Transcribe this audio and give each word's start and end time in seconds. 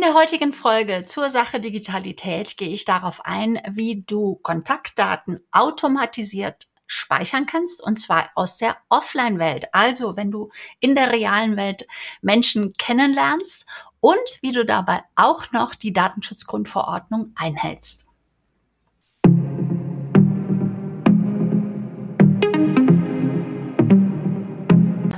In 0.00 0.06
der 0.06 0.14
heutigen 0.14 0.54
Folge 0.54 1.04
zur 1.04 1.28
Sache 1.28 1.60
Digitalität 1.60 2.56
gehe 2.56 2.70
ich 2.70 2.86
darauf 2.86 3.22
ein, 3.26 3.60
wie 3.68 4.02
du 4.06 4.36
Kontaktdaten 4.36 5.40
automatisiert 5.52 6.68
speichern 6.86 7.44
kannst 7.44 7.82
und 7.82 8.00
zwar 8.00 8.30
aus 8.34 8.56
der 8.56 8.78
Offline-Welt. 8.88 9.66
Also 9.74 10.16
wenn 10.16 10.30
du 10.30 10.48
in 10.80 10.94
der 10.94 11.12
realen 11.12 11.58
Welt 11.58 11.86
Menschen 12.22 12.72
kennenlernst 12.78 13.66
und 14.00 14.16
wie 14.40 14.52
du 14.52 14.64
dabei 14.64 15.02
auch 15.16 15.52
noch 15.52 15.74
die 15.74 15.92
Datenschutzgrundverordnung 15.92 17.34
einhältst. 17.36 18.09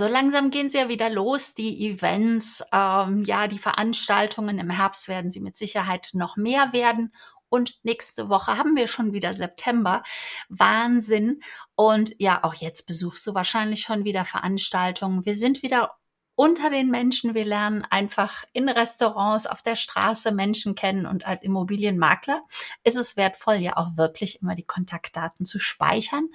So 0.02 0.08
langsam 0.08 0.50
gehen 0.50 0.68
sie 0.68 0.78
ja 0.78 0.88
wieder 0.88 1.08
los, 1.08 1.54
die 1.54 1.86
Events, 1.86 2.64
ähm, 2.72 3.22
ja, 3.22 3.46
die 3.46 3.60
Veranstaltungen. 3.60 4.58
Im 4.58 4.68
Herbst 4.68 5.06
werden 5.06 5.30
sie 5.30 5.38
mit 5.38 5.56
Sicherheit 5.56 6.10
noch 6.12 6.36
mehr 6.36 6.72
werden. 6.72 7.14
Und 7.48 7.79
nächste 7.84 8.29
Woche 8.29 8.58
haben 8.58 8.74
wir 8.74 8.88
schon 8.88 9.12
wieder 9.12 9.32
September. 9.32 10.02
Wahnsinn. 10.48 11.40
Und 11.76 12.16
ja, 12.18 12.43
auch 12.43 12.54
jetzt 12.54 12.88
besuchst 12.88 13.24
du 13.29 13.34
wahrscheinlich 13.34 13.82
schon 13.82 14.02
wieder 14.02 14.24
Veranstaltungen. 14.24 15.24
Wir 15.24 15.36
sind 15.36 15.62
wieder 15.62 15.93
unter 16.34 16.71
den 16.71 16.90
Menschen. 16.90 17.34
Wir 17.34 17.44
lernen 17.44 17.86
einfach 17.88 18.43
in 18.52 18.68
Restaurants, 18.68 19.46
auf 19.46 19.62
der 19.62 19.76
Straße 19.76 20.32
Menschen 20.32 20.74
kennen 20.74 21.07
und 21.07 21.26
als 21.26 21.44
Immobilienmakler 21.44 22.43
ist 22.82 22.96
es 22.96 23.16
wertvoll, 23.16 23.57
ja 23.57 23.76
auch 23.76 23.96
wirklich 23.96 24.43
immer 24.43 24.57
die 24.57 24.64
Kontaktdaten 24.64 25.46
zu 25.46 25.60
speichern, 25.60 26.29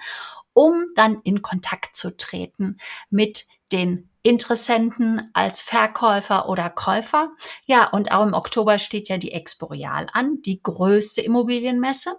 um 0.54 0.86
dann 0.96 1.20
in 1.24 1.42
Kontakt 1.42 1.98
zu 1.98 2.16
treten 2.16 2.78
mit 3.10 3.48
den 3.72 4.10
Interessenten 4.24 5.30
als 5.34 5.62
Verkäufer 5.62 6.50
oder 6.50 6.70
Käufer. 6.70 7.32
Ja, 7.66 7.88
und 7.88 8.12
auch 8.12 8.26
im 8.26 8.34
Oktober 8.34 8.78
steht 8.78 9.08
ja 9.10 9.18
die 9.18 9.32
Exporeal 9.32 10.08
an, 10.12 10.42
die 10.42 10.62
größte 10.62 11.22
Immobilienmesse. 11.22 12.18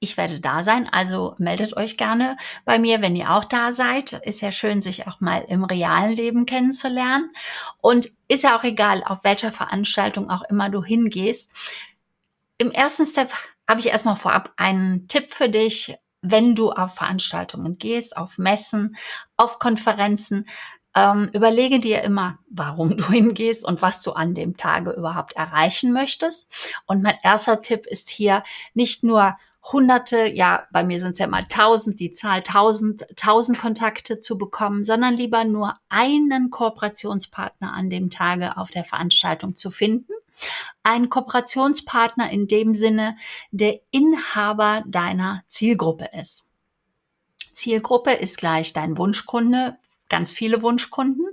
Ich 0.00 0.16
werde 0.16 0.40
da 0.40 0.64
sein, 0.64 0.88
also 0.90 1.36
meldet 1.38 1.76
euch 1.76 1.96
gerne 1.96 2.36
bei 2.64 2.78
mir, 2.78 3.02
wenn 3.02 3.14
ihr 3.14 3.30
auch 3.30 3.44
da 3.44 3.72
seid. 3.72 4.14
Ist 4.24 4.40
ja 4.40 4.50
schön, 4.50 4.80
sich 4.80 5.06
auch 5.06 5.20
mal 5.20 5.44
im 5.46 5.62
realen 5.62 6.16
Leben 6.16 6.44
kennenzulernen. 6.44 7.30
Und 7.78 8.08
ist 8.26 8.42
ja 8.42 8.58
auch 8.58 8.64
egal, 8.64 9.04
auf 9.04 9.22
welcher 9.22 9.52
Veranstaltung 9.52 10.28
auch 10.28 10.42
immer 10.42 10.70
du 10.70 10.82
hingehst. 10.82 11.52
Im 12.58 12.72
ersten 12.72 13.06
Step 13.06 13.32
habe 13.68 13.80
ich 13.80 13.86
erstmal 13.86 14.16
vorab 14.16 14.52
einen 14.56 15.06
Tipp 15.06 15.32
für 15.32 15.48
dich, 15.48 15.94
wenn 16.22 16.54
du 16.54 16.70
auf 16.70 16.94
Veranstaltungen 16.94 17.78
gehst, 17.78 18.16
auf 18.16 18.38
Messen, 18.38 18.96
auf 19.36 19.58
Konferenzen. 19.58 20.48
Ähm, 20.94 21.30
überlege 21.32 21.80
dir 21.80 22.02
immer, 22.02 22.38
warum 22.48 22.96
du 22.96 23.06
hingehst 23.10 23.64
und 23.64 23.82
was 23.82 24.02
du 24.02 24.12
an 24.12 24.34
dem 24.34 24.56
Tage 24.56 24.92
überhaupt 24.92 25.34
erreichen 25.34 25.92
möchtest. 25.92 26.50
Und 26.86 27.02
mein 27.02 27.16
erster 27.22 27.60
Tipp 27.60 27.86
ist 27.86 28.08
hier 28.08 28.42
nicht 28.74 29.02
nur 29.02 29.36
hunderte, 29.70 30.26
ja, 30.26 30.66
bei 30.72 30.82
mir 30.82 31.00
sind 31.00 31.12
es 31.12 31.18
ja 31.18 31.28
mal 31.28 31.44
tausend, 31.44 32.00
die 32.00 32.10
Zahl 32.10 32.42
tausend, 32.42 33.06
tausend 33.16 33.58
Kontakte 33.58 34.18
zu 34.18 34.36
bekommen, 34.36 34.84
sondern 34.84 35.14
lieber 35.14 35.44
nur 35.44 35.74
einen 35.88 36.50
Kooperationspartner 36.50 37.72
an 37.72 37.88
dem 37.88 38.10
Tage 38.10 38.56
auf 38.56 38.70
der 38.70 38.84
Veranstaltung 38.84 39.54
zu 39.54 39.70
finden. 39.70 40.12
Ein 40.82 41.08
Kooperationspartner 41.08 42.30
in 42.30 42.48
dem 42.48 42.74
Sinne, 42.74 43.16
der 43.50 43.80
Inhaber 43.90 44.82
deiner 44.86 45.42
Zielgruppe 45.46 46.08
ist. 46.18 46.48
Zielgruppe 47.52 48.12
ist 48.12 48.38
gleich 48.38 48.72
dein 48.72 48.98
Wunschkunde, 48.98 49.78
ganz 50.08 50.32
viele 50.32 50.62
Wunschkunden. 50.62 51.26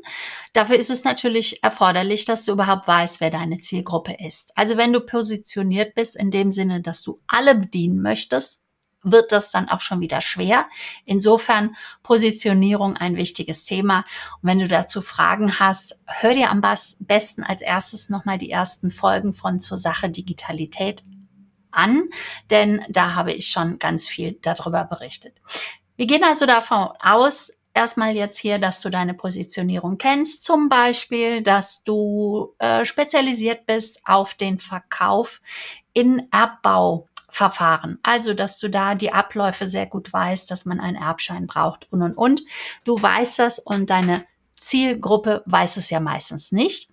Dafür 0.53 0.77
ist 0.77 0.89
es 0.89 1.03
natürlich 1.03 1.63
erforderlich, 1.63 2.25
dass 2.25 2.45
du 2.45 2.53
überhaupt 2.53 2.87
weißt, 2.87 3.19
wer 3.21 3.29
deine 3.29 3.59
Zielgruppe 3.59 4.15
ist. 4.19 4.51
Also 4.55 4.77
wenn 4.77 4.93
du 4.93 5.01
positioniert 5.01 5.95
bist 5.95 6.15
in 6.15 6.31
dem 6.31 6.51
Sinne, 6.51 6.81
dass 6.81 7.01
du 7.01 7.19
alle 7.27 7.55
bedienen 7.55 8.01
möchtest, 8.01 8.61
wird 9.03 9.31
das 9.31 9.51
dann 9.51 9.69
auch 9.69 9.81
schon 9.81 10.01
wieder 10.01 10.21
schwer. 10.21 10.67
Insofern 11.05 11.75
Positionierung 12.03 12.97
ein 12.97 13.15
wichtiges 13.15 13.65
Thema. 13.65 13.99
Und 14.41 14.49
wenn 14.49 14.59
du 14.59 14.67
dazu 14.67 15.01
Fragen 15.01 15.59
hast, 15.59 15.99
hör 16.05 16.33
dir 16.33 16.49
am 16.49 16.61
besten 16.61 17.43
als 17.43 17.61
erstes 17.61 18.09
nochmal 18.09 18.37
die 18.37 18.51
ersten 18.51 18.91
Folgen 18.91 19.33
von 19.33 19.59
zur 19.59 19.77
Sache 19.77 20.09
Digitalität 20.09 21.03
an, 21.71 22.09
denn 22.49 22.83
da 22.89 23.13
habe 23.13 23.31
ich 23.31 23.49
schon 23.49 23.79
ganz 23.79 24.07
viel 24.07 24.37
darüber 24.41 24.85
berichtet. 24.85 25.35
Wir 25.95 26.07
gehen 26.07 26.23
also 26.23 26.45
davon 26.45 26.89
aus, 26.99 27.51
erstmal 27.73 28.15
jetzt 28.15 28.37
hier, 28.37 28.59
dass 28.59 28.81
du 28.81 28.89
deine 28.89 29.13
Positionierung 29.13 29.97
kennst. 29.97 30.43
Zum 30.43 30.69
Beispiel, 30.69 31.43
dass 31.43 31.83
du 31.83 32.55
äh, 32.59 32.85
spezialisiert 32.85 33.65
bist 33.65 34.01
auf 34.05 34.33
den 34.33 34.59
Verkauf 34.59 35.41
in 35.93 36.27
Erbbauverfahren. 37.29 37.99
Also, 38.03 38.33
dass 38.33 38.59
du 38.59 38.69
da 38.69 38.95
die 38.95 39.11
Abläufe 39.11 39.67
sehr 39.67 39.85
gut 39.85 40.11
weißt, 40.11 40.49
dass 40.49 40.65
man 40.65 40.79
einen 40.79 40.97
Erbschein 40.97 41.47
braucht 41.47 41.91
und 41.91 42.01
und 42.01 42.15
und. 42.15 42.41
Du 42.83 43.01
weißt 43.01 43.39
das 43.39 43.59
und 43.59 43.89
deine 43.89 44.25
Zielgruppe 44.57 45.43
weiß 45.45 45.77
es 45.77 45.89
ja 45.89 45.99
meistens 45.99 46.51
nicht. 46.51 46.91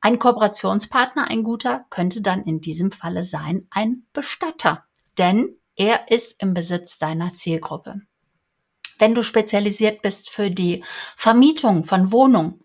Ein 0.00 0.18
Kooperationspartner, 0.18 1.28
ein 1.28 1.42
guter, 1.42 1.86
könnte 1.90 2.22
dann 2.22 2.44
in 2.44 2.60
diesem 2.60 2.92
Falle 2.92 3.24
sein 3.24 3.66
ein 3.70 4.04
Bestatter, 4.12 4.84
denn 5.18 5.56
er 5.74 6.10
ist 6.10 6.40
im 6.40 6.54
Besitz 6.54 6.98
deiner 6.98 7.32
Zielgruppe 7.32 8.02
wenn 8.98 9.14
du 9.14 9.22
spezialisiert 9.22 10.02
bist 10.02 10.30
für 10.30 10.50
die 10.50 10.84
Vermietung 11.16 11.84
von 11.84 12.12
Wohnungen, 12.12 12.60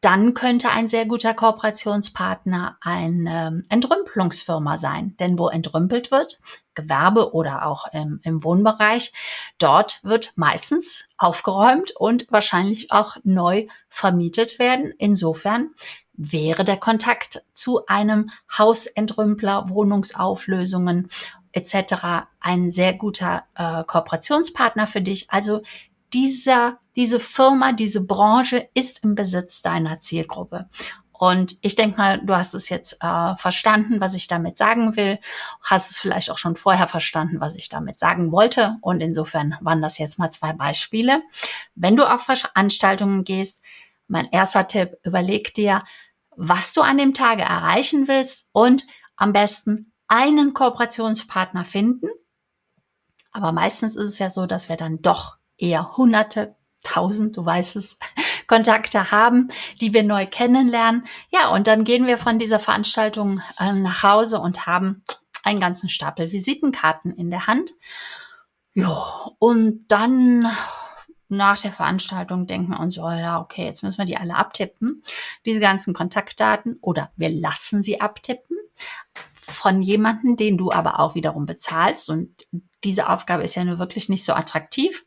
dann 0.00 0.34
könnte 0.34 0.70
ein 0.70 0.88
sehr 0.88 1.06
guter 1.06 1.34
Kooperationspartner 1.34 2.78
eine 2.80 3.64
Entrümpelungsfirma 3.68 4.78
sein. 4.78 5.16
Denn 5.18 5.38
wo 5.38 5.48
entrümpelt 5.48 6.10
wird, 6.10 6.38
Gewerbe 6.74 7.32
oder 7.34 7.66
auch 7.66 7.86
im, 7.92 8.20
im 8.22 8.44
Wohnbereich, 8.44 9.12
dort 9.58 10.00
wird 10.04 10.32
meistens 10.36 11.08
aufgeräumt 11.18 11.92
und 11.96 12.26
wahrscheinlich 12.30 12.92
auch 12.92 13.16
neu 13.24 13.66
vermietet 13.88 14.58
werden. 14.58 14.92
Insofern 14.98 15.70
wäre 16.16 16.64
der 16.64 16.78
Kontakt 16.78 17.42
zu 17.52 17.86
einem 17.86 18.30
Hausentrümpler, 18.56 19.68
Wohnungsauflösungen 19.68 21.08
etc. 21.56 22.28
ein 22.38 22.70
sehr 22.70 22.92
guter 22.92 23.44
äh, 23.54 23.82
Kooperationspartner 23.84 24.86
für 24.86 25.00
dich. 25.00 25.30
Also 25.30 25.62
dieser, 26.12 26.78
diese 26.94 27.18
Firma, 27.18 27.72
diese 27.72 28.04
Branche 28.04 28.68
ist 28.74 29.02
im 29.02 29.14
Besitz 29.14 29.62
deiner 29.62 29.98
Zielgruppe. 29.98 30.68
Und 31.12 31.56
ich 31.62 31.76
denke 31.76 31.96
mal, 31.96 32.20
du 32.22 32.36
hast 32.36 32.52
es 32.52 32.68
jetzt 32.68 33.02
äh, 33.02 33.36
verstanden, 33.36 34.00
was 34.00 34.14
ich 34.14 34.28
damit 34.28 34.58
sagen 34.58 34.96
will. 34.96 35.18
Hast 35.62 35.90
es 35.90 35.98
vielleicht 35.98 36.30
auch 36.30 36.36
schon 36.36 36.56
vorher 36.56 36.88
verstanden, 36.88 37.40
was 37.40 37.56
ich 37.56 37.70
damit 37.70 37.98
sagen 37.98 38.32
wollte. 38.32 38.76
Und 38.82 39.00
insofern 39.00 39.56
waren 39.62 39.80
das 39.80 39.96
jetzt 39.96 40.18
mal 40.18 40.30
zwei 40.30 40.52
Beispiele. 40.52 41.22
Wenn 41.74 41.96
du 41.96 42.04
auf 42.04 42.22
Veranstaltungen 42.22 43.24
gehst, 43.24 43.62
mein 44.08 44.26
erster 44.30 44.66
Tipp, 44.66 44.98
überleg 45.04 45.54
dir, 45.54 45.82
was 46.36 46.74
du 46.74 46.82
an 46.82 46.98
dem 46.98 47.14
Tage 47.14 47.42
erreichen 47.42 48.08
willst 48.08 48.50
und 48.52 48.86
am 49.16 49.32
besten 49.32 49.92
einen 50.08 50.54
Kooperationspartner 50.54 51.64
finden. 51.64 52.08
Aber 53.32 53.52
meistens 53.52 53.96
ist 53.96 54.06
es 54.06 54.18
ja 54.18 54.30
so, 54.30 54.46
dass 54.46 54.68
wir 54.68 54.76
dann 54.76 55.02
doch 55.02 55.36
eher 55.58 55.96
hunderte, 55.96 56.56
tausend, 56.82 57.36
du 57.36 57.44
weißt 57.44 57.76
es, 57.76 57.98
Kontakte 58.46 59.10
haben, 59.10 59.48
die 59.80 59.92
wir 59.92 60.04
neu 60.04 60.26
kennenlernen. 60.26 61.06
Ja, 61.30 61.48
und 61.48 61.66
dann 61.66 61.84
gehen 61.84 62.06
wir 62.06 62.16
von 62.16 62.38
dieser 62.38 62.58
Veranstaltung 62.58 63.40
äh, 63.58 63.72
nach 63.72 64.02
Hause 64.02 64.38
und 64.38 64.66
haben 64.66 65.02
einen 65.42 65.60
ganzen 65.60 65.88
Stapel 65.88 66.32
Visitenkarten 66.32 67.12
in 67.12 67.30
der 67.30 67.46
Hand. 67.46 67.70
Ja, 68.74 69.30
und 69.38 69.86
dann 69.88 70.50
nach 71.28 71.58
der 71.60 71.72
Veranstaltung 71.72 72.46
denken 72.46 72.72
wir 72.72 72.80
uns, 72.80 72.98
oh 72.98 73.10
ja, 73.10 73.40
okay, 73.40 73.64
jetzt 73.64 73.82
müssen 73.82 73.98
wir 73.98 74.04
die 74.04 74.16
alle 74.16 74.36
abtippen, 74.36 75.02
diese 75.44 75.60
ganzen 75.60 75.92
Kontaktdaten, 75.92 76.78
oder 76.80 77.10
wir 77.16 77.30
lassen 77.30 77.82
sie 77.82 78.00
abtippen 78.00 78.56
von 79.48 79.82
jemanden, 79.82 80.36
den 80.36 80.58
du 80.58 80.72
aber 80.72 81.00
auch 81.00 81.14
wiederum 81.14 81.46
bezahlst. 81.46 82.10
Und 82.10 82.46
diese 82.84 83.08
Aufgabe 83.08 83.42
ist 83.42 83.54
ja 83.54 83.64
nur 83.64 83.78
wirklich 83.78 84.08
nicht 84.08 84.24
so 84.24 84.32
attraktiv. 84.32 85.04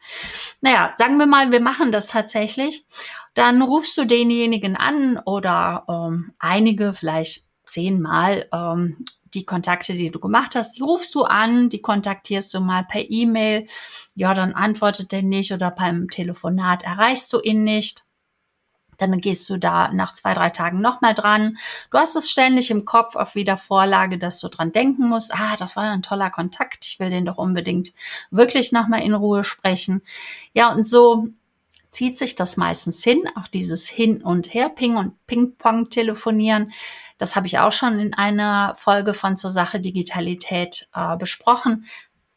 Naja, 0.62 0.94
sagen 0.98 1.18
wir 1.18 1.28
mal, 1.28 1.52
wir 1.52 1.62
machen 1.62 1.92
das 1.92 2.08
tatsächlich. 2.08 2.86
Dann 3.34 3.62
rufst 3.62 3.98
du 3.98 4.06
denjenigen 4.06 4.76
an 4.76 5.20
oder 5.26 5.86
ähm, 5.88 6.34
einige, 6.40 6.94
vielleicht 6.94 7.46
zehnmal 7.66 8.48
ähm, 8.52 9.06
die 9.34 9.46
Kontakte, 9.46 9.94
die 9.94 10.10
du 10.10 10.20
gemacht 10.20 10.56
hast, 10.56 10.78
die 10.78 10.82
rufst 10.82 11.14
du 11.14 11.24
an, 11.24 11.70
die 11.70 11.82
kontaktierst 11.82 12.54
du 12.54 12.60
mal 12.60 12.84
per 12.84 13.10
E-Mail. 13.10 13.68
Ja, 14.16 14.34
dann 14.34 14.54
antwortet 14.54 15.12
der 15.12 15.22
nicht 15.22 15.54
oder 15.54 15.72
beim 15.72 16.10
Telefonat 16.10 16.84
erreichst 16.84 17.32
du 17.34 17.40
ihn 17.40 17.64
nicht. 17.64 18.04
Dann 19.00 19.20
gehst 19.22 19.50
du 19.50 19.58
da 19.58 19.92
nach 19.92 20.14
zwei, 20.14 20.34
drei 20.34 20.50
Tagen 20.50 20.82
nochmal 20.82 21.14
dran. 21.14 21.58
Du 21.92 21.98
hast 21.98 22.16
es 22.16 22.30
ständig 22.30 22.70
im 22.70 22.86
Kopf 22.86 23.16
auf 23.16 23.36
wieder 23.36 23.58
Vorlage, 23.58 24.18
dass 24.18 24.40
du 24.40 24.48
dran 24.48 24.72
denken 24.72 25.08
musst. 25.10 25.34
Ah, 25.34 25.56
das 25.58 25.76
war 25.76 25.84
ein 25.84 26.04
toller 26.04 26.30
Kontakt. 26.30 26.86
Ich 26.86 27.00
will 27.00 27.10
den 27.10 27.26
doch 27.26 27.38
unbedingt 27.38 27.94
wirklich 28.32 28.72
nochmal 28.72 29.02
in 29.02 29.14
Ruhe 29.14 29.44
sprechen. 29.44 30.02
Ja, 30.54 30.72
und 30.72 30.86
so 30.86 31.28
zieht 31.92 32.18
sich 32.18 32.36
das 32.36 32.58
meistens 32.58 33.04
hin. 33.04 33.24
Auch 33.36 33.48
dieses 33.48 33.88
Hin 33.88 34.22
und 34.22 34.54
Her, 34.54 34.70
Ping 34.70 34.98
und 34.98 35.26
Ping-Pong 35.28 35.90
telefonieren. 35.90 36.72
Das 37.18 37.36
habe 37.36 37.48
ich 37.48 37.60
auch 37.60 37.74
schon 37.74 38.00
in 38.00 38.14
einer 38.14 38.76
Folge 38.78 39.14
von 39.14 39.38
zur 39.38 39.52
Sache 39.52 39.80
Digitalität 39.80 40.88
äh, 40.94 41.18
besprochen. 41.18 41.86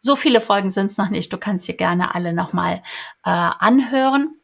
So 0.00 0.16
viele 0.16 0.40
Folgen 0.40 0.72
sind 0.72 0.86
es 0.86 0.98
noch 0.98 1.10
nicht. 1.10 1.32
Du 1.32 1.38
kannst 1.38 1.68
dir 1.68 1.76
gerne 1.76 2.14
alle 2.14 2.32
nochmal 2.32 2.82
äh, 3.24 3.30
anhören. 3.30 4.34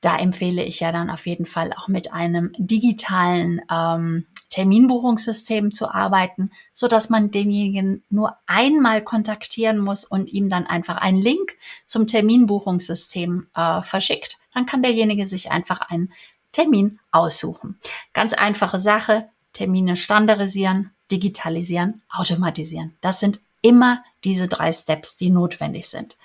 Da 0.00 0.18
empfehle 0.18 0.62
ich 0.62 0.80
ja 0.80 0.92
dann 0.92 1.10
auf 1.10 1.26
jeden 1.26 1.46
Fall 1.46 1.72
auch 1.72 1.88
mit 1.88 2.12
einem 2.12 2.52
digitalen 2.58 3.62
ähm, 3.70 4.26
Terminbuchungssystem 4.50 5.72
zu 5.72 5.90
arbeiten, 5.90 6.50
so 6.72 6.88
dass 6.88 7.10
man 7.10 7.30
denjenigen 7.30 8.04
nur 8.10 8.36
einmal 8.46 9.02
kontaktieren 9.02 9.78
muss 9.78 10.04
und 10.04 10.30
ihm 10.30 10.48
dann 10.48 10.66
einfach 10.66 10.96
einen 10.96 11.20
Link 11.20 11.56
zum 11.84 12.06
Terminbuchungssystem 12.06 13.48
äh, 13.54 13.82
verschickt. 13.82 14.38
Dann 14.54 14.66
kann 14.66 14.82
derjenige 14.82 15.26
sich 15.26 15.50
einfach 15.50 15.80
einen 15.80 16.12
Termin 16.52 17.00
aussuchen. 17.10 17.78
Ganz 18.12 18.32
einfache 18.32 18.78
Sache. 18.78 19.28
Termine 19.52 19.96
standardisieren, 19.96 20.92
digitalisieren, 21.10 22.02
automatisieren. 22.10 22.96
Das 23.00 23.20
sind 23.20 23.40
immer 23.62 24.04
diese 24.24 24.48
drei 24.48 24.72
Steps, 24.72 25.16
die 25.16 25.30
notwendig 25.30 25.88
sind. 25.88 26.16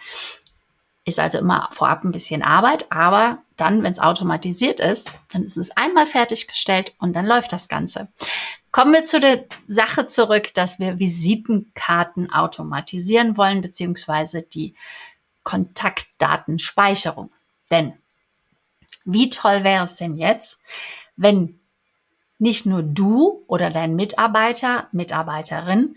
Ist 1.05 1.19
also 1.19 1.37
immer 1.37 1.69
vorab 1.71 2.03
ein 2.03 2.11
bisschen 2.11 2.43
Arbeit, 2.43 2.91
aber 2.91 3.39
dann, 3.61 3.83
wenn 3.83 3.91
es 3.91 3.99
automatisiert 3.99 4.79
ist, 4.79 5.11
dann 5.31 5.43
ist 5.43 5.55
es 5.55 5.69
einmal 5.77 6.07
fertiggestellt 6.07 6.93
und 6.97 7.13
dann 7.13 7.27
läuft 7.27 7.53
das 7.53 7.69
Ganze. 7.69 8.07
Kommen 8.71 8.93
wir 8.93 9.05
zu 9.05 9.19
der 9.19 9.45
Sache 9.67 10.07
zurück, 10.07 10.53
dass 10.55 10.79
wir 10.79 10.97
Visitenkarten 10.97 12.31
automatisieren 12.31 13.37
wollen, 13.37 13.61
beziehungsweise 13.61 14.41
die 14.41 14.73
Kontaktdatenspeicherung. 15.43 17.31
Denn 17.69 17.93
wie 19.05 19.29
toll 19.29 19.63
wäre 19.63 19.83
es 19.83 19.95
denn 19.97 20.15
jetzt, 20.15 20.59
wenn 21.15 21.59
nicht 22.39 22.65
nur 22.65 22.81
du 22.81 23.43
oder 23.45 23.69
dein 23.69 23.95
Mitarbeiter, 23.95 24.87
Mitarbeiterin 24.91 25.95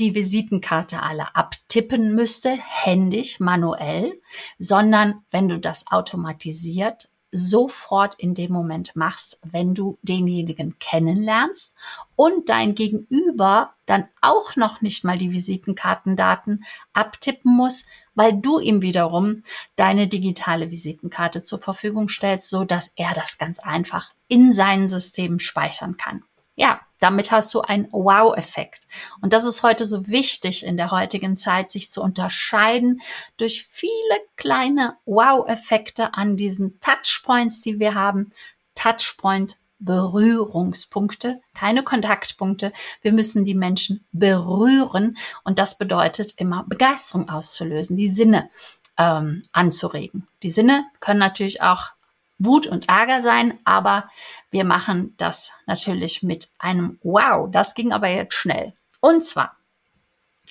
die 0.00 0.14
Visitenkarte 0.14 1.02
alle 1.02 1.36
abtippen 1.36 2.14
müsste, 2.14 2.50
händisch, 2.50 3.38
manuell, 3.38 4.20
sondern 4.58 5.22
wenn 5.30 5.48
du 5.48 5.58
das 5.58 5.86
automatisiert 5.86 7.08
sofort 7.32 8.16
in 8.18 8.34
dem 8.34 8.52
Moment 8.52 8.96
machst, 8.96 9.38
wenn 9.44 9.74
du 9.74 9.98
denjenigen 10.02 10.78
kennenlernst 10.78 11.74
und 12.16 12.48
dein 12.48 12.74
Gegenüber 12.74 13.74
dann 13.86 14.08
auch 14.20 14.56
noch 14.56 14.80
nicht 14.80 15.04
mal 15.04 15.18
die 15.18 15.32
Visitenkartendaten 15.32 16.64
abtippen 16.92 17.56
muss, 17.56 17.84
weil 18.14 18.40
du 18.40 18.58
ihm 18.58 18.82
wiederum 18.82 19.42
deine 19.76 20.08
digitale 20.08 20.70
Visitenkarte 20.70 21.42
zur 21.42 21.60
Verfügung 21.60 22.08
stellst, 22.08 22.50
so 22.50 22.64
dass 22.64 22.92
er 22.96 23.14
das 23.14 23.38
ganz 23.38 23.58
einfach 23.60 24.12
in 24.26 24.52
seinen 24.52 24.88
Systemen 24.88 25.38
speichern 25.38 25.96
kann. 25.96 26.24
Ja, 26.60 26.78
damit 26.98 27.30
hast 27.30 27.54
du 27.54 27.62
einen 27.62 27.88
Wow-Effekt. 27.90 28.86
Und 29.22 29.32
das 29.32 29.44
ist 29.44 29.62
heute 29.62 29.86
so 29.86 30.08
wichtig 30.08 30.62
in 30.62 30.76
der 30.76 30.90
heutigen 30.90 31.34
Zeit, 31.34 31.72
sich 31.72 31.90
zu 31.90 32.02
unterscheiden 32.02 33.00
durch 33.38 33.64
viele 33.64 33.94
kleine 34.36 34.98
Wow-Effekte 35.06 36.12
an 36.12 36.36
diesen 36.36 36.78
Touchpoints, 36.80 37.62
die 37.62 37.80
wir 37.80 37.94
haben. 37.94 38.32
Touchpoint 38.74 39.56
Berührungspunkte, 39.78 41.40
keine 41.54 41.82
Kontaktpunkte. 41.82 42.74
Wir 43.00 43.12
müssen 43.12 43.46
die 43.46 43.54
Menschen 43.54 44.04
berühren 44.12 45.16
und 45.44 45.58
das 45.58 45.78
bedeutet 45.78 46.34
immer 46.36 46.66
Begeisterung 46.68 47.30
auszulösen, 47.30 47.96
die 47.96 48.06
Sinne 48.06 48.50
ähm, 48.98 49.44
anzuregen. 49.52 50.28
Die 50.42 50.50
Sinne 50.50 50.84
können 51.00 51.20
natürlich 51.20 51.62
auch 51.62 51.92
Wut 52.40 52.66
und 52.66 52.88
Ärger 52.88 53.20
sein, 53.20 53.58
aber 53.64 54.10
wir 54.50 54.64
machen 54.64 55.14
das 55.18 55.52
natürlich 55.66 56.22
mit 56.22 56.48
einem 56.58 56.98
Wow. 57.02 57.48
Das 57.50 57.74
ging 57.74 57.92
aber 57.92 58.08
jetzt 58.08 58.34
schnell. 58.34 58.72
Und 59.00 59.24
zwar, 59.24 59.56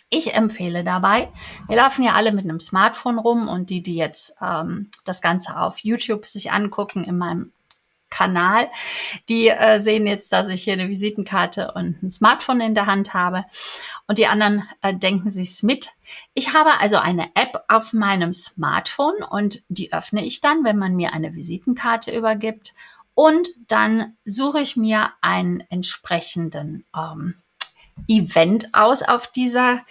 ich 0.09 0.33
empfehle 0.33 0.83
dabei, 0.83 1.31
wir 1.67 1.77
laufen 1.77 2.03
ja 2.03 2.13
alle 2.13 2.31
mit 2.31 2.45
einem 2.45 2.59
Smartphone 2.59 3.19
rum 3.19 3.47
und 3.47 3.69
die, 3.69 3.81
die 3.81 3.95
jetzt 3.95 4.35
ähm, 4.41 4.89
das 5.03 5.21
Ganze 5.21 5.59
auf 5.59 5.79
YouTube 5.79 6.25
sich 6.27 6.51
angucken 6.51 7.03
in 7.03 7.17
meinem 7.17 7.51
Kanal, 8.09 8.69
die 9.27 9.47
äh, 9.47 9.79
sehen 9.79 10.07
jetzt, 10.07 10.31
dass 10.33 10.49
ich 10.49 10.63
hier 10.63 10.73
eine 10.73 10.89
Visitenkarte 10.89 11.73
und 11.73 12.01
ein 12.01 12.11
Smartphone 12.11 12.61
in 12.61 12.75
der 12.75 12.85
Hand 12.85 13.13
habe 13.13 13.45
und 14.07 14.17
die 14.17 14.27
anderen 14.27 14.67
äh, 14.81 14.93
denken 14.93 15.29
sich's 15.31 15.63
mit. 15.63 15.89
Ich 16.33 16.53
habe 16.53 16.79
also 16.79 16.97
eine 16.97 17.29
App 17.35 17.63
auf 17.67 17.93
meinem 17.93 18.33
Smartphone 18.33 19.23
und 19.29 19.61
die 19.69 19.93
öffne 19.93 20.25
ich 20.25 20.41
dann, 20.41 20.63
wenn 20.63 20.77
man 20.77 20.95
mir 20.95 21.13
eine 21.13 21.35
Visitenkarte 21.35 22.15
übergibt 22.15 22.73
und 23.13 23.49
dann 23.67 24.15
suche 24.23 24.61
ich 24.61 24.75
mir 24.75 25.11
einen 25.21 25.61
entsprechenden 25.69 26.85
ähm, 26.95 27.35
Event 28.07 28.73
aus 28.73 29.01
auf 29.01 29.31
dieser 29.31 29.85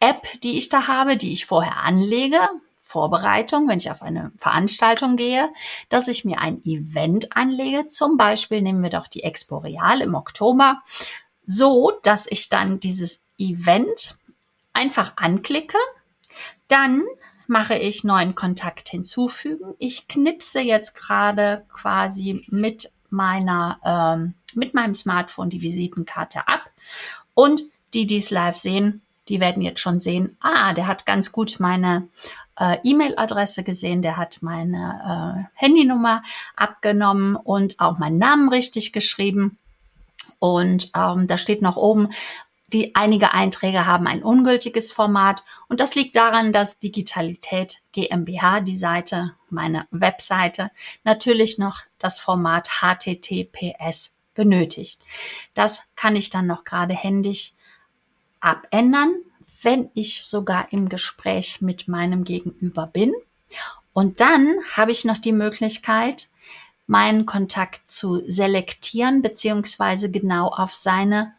App, 0.00 0.26
die 0.42 0.56
ich 0.56 0.70
da 0.70 0.86
habe, 0.86 1.16
die 1.16 1.32
ich 1.32 1.46
vorher 1.46 1.76
anlege. 1.76 2.40
Vorbereitung, 2.90 3.68
wenn 3.68 3.78
ich 3.78 3.90
auf 3.90 4.02
eine 4.02 4.32
Veranstaltung 4.36 5.16
gehe, 5.16 5.48
dass 5.90 6.08
ich 6.08 6.24
mir 6.24 6.40
ein 6.40 6.60
Event 6.64 7.36
anlege. 7.36 7.86
Zum 7.86 8.16
Beispiel 8.16 8.62
nehmen 8.62 8.82
wir 8.82 8.90
doch 8.90 9.06
die 9.06 9.22
Expo 9.22 9.58
Real 9.58 10.00
im 10.00 10.16
Oktober, 10.16 10.82
so 11.46 11.92
dass 12.02 12.26
ich 12.28 12.48
dann 12.48 12.80
dieses 12.80 13.24
Event 13.38 14.16
einfach 14.72 15.12
anklicke. 15.16 15.78
Dann 16.66 17.04
mache 17.46 17.76
ich 17.76 18.02
neuen 18.02 18.34
Kontakt 18.34 18.88
hinzufügen. 18.88 19.74
Ich 19.78 20.08
knipse 20.08 20.60
jetzt 20.60 20.94
gerade 20.94 21.64
quasi 21.72 22.44
mit 22.48 22.90
meiner, 23.08 23.78
ähm, 23.84 24.34
mit 24.54 24.74
meinem 24.74 24.96
Smartphone 24.96 25.50
die 25.50 25.62
Visitenkarte 25.62 26.48
ab 26.48 26.70
und 27.34 27.62
die, 27.94 28.06
die 28.06 28.16
es 28.16 28.30
live 28.30 28.56
sehen, 28.56 29.02
die 29.30 29.40
werden 29.40 29.62
jetzt 29.62 29.80
schon 29.80 30.00
sehen, 30.00 30.36
ah, 30.40 30.74
der 30.74 30.86
hat 30.86 31.06
ganz 31.06 31.32
gut 31.32 31.56
meine 31.60 32.08
äh, 32.58 32.76
E-Mail-Adresse 32.82 33.62
gesehen, 33.62 34.02
der 34.02 34.16
hat 34.16 34.38
meine 34.42 35.48
äh, 35.54 35.58
Handynummer 35.58 36.22
abgenommen 36.56 37.36
und 37.36 37.78
auch 37.80 37.98
meinen 37.98 38.18
Namen 38.18 38.48
richtig 38.48 38.92
geschrieben. 38.92 39.56
Und 40.40 40.90
ähm, 40.96 41.26
da 41.26 41.38
steht 41.38 41.62
noch 41.62 41.76
oben, 41.76 42.08
die 42.72 42.94
einige 42.94 43.32
Einträge 43.34 43.86
haben 43.86 44.06
ein 44.06 44.22
ungültiges 44.22 44.92
Format 44.92 45.44
und 45.68 45.80
das 45.80 45.94
liegt 45.94 46.14
daran, 46.16 46.52
dass 46.52 46.78
Digitalität 46.78 47.78
GmbH, 47.92 48.60
die 48.60 48.76
Seite, 48.76 49.34
meine 49.48 49.86
Webseite, 49.90 50.70
natürlich 51.02 51.58
noch 51.58 51.80
das 51.98 52.20
Format 52.20 52.68
HTTPS 52.80 54.14
benötigt. 54.34 55.00
Das 55.54 55.90
kann 55.96 56.14
ich 56.14 56.30
dann 56.30 56.46
noch 56.46 56.64
gerade 56.64 56.94
händisch 56.94 57.54
abändern, 58.40 59.16
wenn 59.62 59.90
ich 59.94 60.22
sogar 60.24 60.72
im 60.72 60.88
Gespräch 60.88 61.60
mit 61.60 61.88
meinem 61.88 62.24
Gegenüber 62.24 62.86
bin. 62.86 63.12
Und 63.92 64.20
dann 64.20 64.54
habe 64.74 64.92
ich 64.92 65.04
noch 65.04 65.18
die 65.18 65.32
Möglichkeit, 65.32 66.28
meinen 66.86 67.26
Kontakt 67.26 67.90
zu 67.90 68.22
selektieren 68.30 69.22
beziehungsweise 69.22 70.10
genau 70.10 70.48
auf 70.48 70.74
seine 70.74 71.34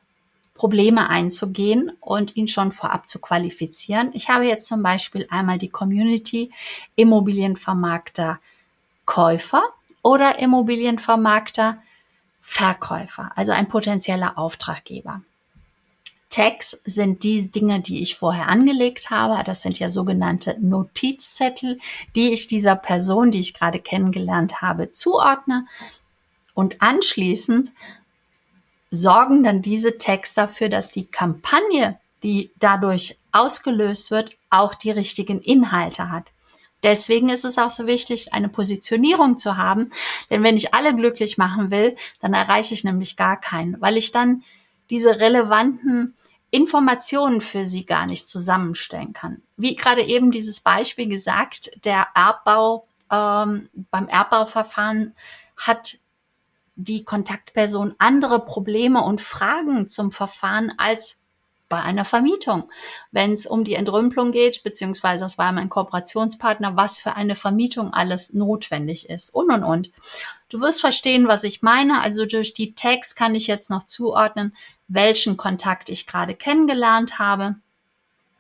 Probleme 0.54 1.10
einzugehen 1.10 1.92
und 2.00 2.36
ihn 2.36 2.48
schon 2.48 2.72
vorab 2.72 3.10
zu 3.10 3.20
qualifizieren. 3.20 4.12
Ich 4.14 4.30
habe 4.30 4.46
jetzt 4.46 4.68
zum 4.68 4.84
Beispiel 4.84 5.28
einmal 5.30 5.58
die 5.58 5.70
Community 5.70 6.52
Immobilienvermarkter 6.96 8.40
Käufer 9.06 9.64
oder 10.04 10.40
Immobilienvermarkter 10.40 11.82
Verkäufer, 12.42 13.32
also 13.36 13.52
ein 13.52 13.68
potenzieller 13.68 14.38
Auftraggeber. 14.38 15.22
Tags 16.32 16.82
sind 16.86 17.24
die 17.24 17.52
Dinge, 17.52 17.82
die 17.82 18.02
ich 18.02 18.16
vorher 18.16 18.48
angelegt 18.48 19.12
habe. 19.12 19.44
Das 19.44 19.62
sind 19.62 19.78
ja 19.78 19.90
sogenannte 19.90 20.58
Notizzettel, 20.60 21.78
die 22.16 22.32
ich 22.32 22.48
dieser 22.48 22.76
Person, 22.76 23.32
die 23.32 23.42
ich 23.42 23.54
gerade 23.54 23.80
kennengelernt 23.80 24.62
habe, 24.62 24.92
zuordne. 24.92 25.68
Und 26.54 26.82
anschließend 26.82 27.72
sorgen 28.90 29.44
dann 29.44 29.62
diese 29.62 29.98
Tags 29.98 30.34
dafür, 30.34 30.70
dass 30.70 30.92
die 30.92 31.06
Kampagne, 31.06 32.00
die 32.24 32.52
dadurch 32.60 33.18
ausgelöst 33.32 34.10
wird, 34.10 34.38
auch 34.50 34.74
die 34.74 34.92
richtigen 34.92 35.42
Inhalte 35.42 36.10
hat. 36.10 36.32
Deswegen 36.82 37.30
ist 37.30 37.46
es 37.46 37.58
auch 37.58 37.70
so 37.70 37.88
wichtig, 37.88 38.34
eine 38.34 38.50
Positionierung 38.50 39.38
zu 39.38 39.58
haben. 39.58 39.92
Denn 40.30 40.44
wenn 40.44 40.58
ich 40.58 40.74
alle 40.74 40.96
glücklich 40.96 41.38
machen 41.38 41.72
will, 41.72 41.96
dann 42.22 42.34
erreiche 42.34 42.74
ich 42.74 42.84
nämlich 42.84 43.18
gar 43.18 43.40
keinen, 43.40 43.80
weil 43.82 43.98
ich 43.98 44.12
dann 44.12 44.44
diese 44.90 45.20
relevanten 45.20 46.16
Informationen 46.52 47.42
für 47.42 47.66
sie 47.66 47.86
gar 47.86 48.06
nicht 48.06 48.28
zusammenstellen 48.28 49.14
kann. 49.14 49.42
Wie 49.56 49.76
gerade 49.76 50.04
eben 50.04 50.32
dieses 50.32 50.60
Beispiel 50.60 51.08
gesagt, 51.08 51.72
der 51.86 52.08
Erbbau 52.14 52.88
ähm, 53.10 53.70
beim 53.90 54.08
Erbbauverfahren 54.08 55.16
hat 55.58 55.96
die 56.76 57.04
Kontaktperson 57.04 57.96
andere 58.00 58.44
Probleme 58.46 59.04
und 59.04 59.22
Fragen 59.22 59.88
zum 59.88 60.12
Verfahren 60.12 60.74
als 60.78 61.22
bei 61.72 61.82
einer 61.82 62.04
Vermietung, 62.04 62.70
wenn 63.12 63.32
es 63.32 63.46
um 63.46 63.64
die 63.64 63.76
Entrümpelung 63.76 64.34
geht, 64.34 64.62
beziehungsweise 64.62 65.24
das 65.24 65.38
war 65.38 65.54
mein 65.54 65.70
Kooperationspartner, 65.70 66.76
was 66.76 67.00
für 67.00 67.16
eine 67.16 67.38
Vermietung 67.38 67.94
alles 67.94 68.34
notwendig 68.34 69.10
ist 69.10 69.34
und 69.34 69.50
und 69.50 69.64
und. 69.64 69.92
Du 70.50 70.60
wirst 70.60 70.82
verstehen, 70.82 71.30
was 71.30 71.46
ich 71.46 71.62
meine. 71.62 72.02
Also 72.02 72.26
durch 72.26 72.54
die 72.54 72.76
Tags 72.76 73.16
kann 73.16 73.36
ich 73.36 73.48
jetzt 73.48 73.70
noch 73.70 73.86
zuordnen, 73.86 74.54
welchen 74.94 75.38
Kontakt 75.38 75.90
ich 75.90 76.08
gerade 76.08 76.36
kennengelernt 76.36 77.20
habe. 77.20 77.56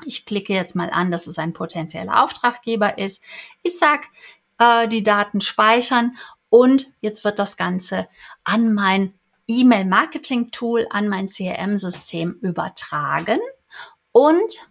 Ich 0.05 0.25
klicke 0.25 0.53
jetzt 0.53 0.75
mal 0.75 0.89
an, 0.89 1.11
dass 1.11 1.27
es 1.27 1.37
ein 1.37 1.53
potenzieller 1.53 2.23
Auftraggeber 2.23 2.97
ist. 2.97 3.21
Ich 3.63 3.77
sag 3.77 4.07
äh, 4.57 4.87
die 4.87 5.03
Daten 5.03 5.41
speichern 5.41 6.17
und 6.49 6.87
jetzt 7.01 7.23
wird 7.23 7.39
das 7.39 7.55
Ganze 7.55 8.07
an 8.43 8.73
mein 8.73 9.13
E-Mail-Marketing-Tool 9.47 10.87
an 10.89 11.07
mein 11.07 11.27
CRM-System 11.27 12.37
übertragen. 12.41 13.39
Und 14.11 14.67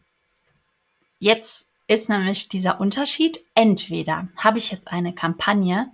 jetzt 1.19 1.69
ist 1.87 2.09
nämlich 2.09 2.49
dieser 2.49 2.81
Unterschied. 2.81 3.41
Entweder 3.55 4.29
habe 4.37 4.59
ich 4.59 4.71
jetzt 4.71 4.89
eine 4.89 5.15
Kampagne, 5.15 5.91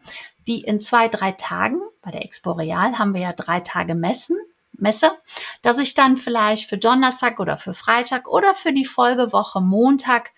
die 0.46 0.60
in 0.60 0.80
zwei, 0.80 1.08
drei 1.08 1.32
Tagen, 1.32 1.80
bei 2.02 2.10
der 2.10 2.24
Expo 2.24 2.52
Real 2.52 2.98
haben 2.98 3.14
wir 3.14 3.20
ja 3.20 3.32
drei 3.32 3.60
Tage 3.60 3.94
Messen, 3.94 4.36
Messe, 4.78 5.12
dass 5.62 5.78
ich 5.78 5.94
dann 5.94 6.16
vielleicht 6.16 6.68
für 6.68 6.78
Donnerstag 6.78 7.40
oder 7.40 7.56
für 7.58 7.74
Freitag 7.74 8.28
oder 8.28 8.54
für 8.54 8.72
die 8.72 8.86
Folgewoche 8.86 9.60
Montag 9.60 10.32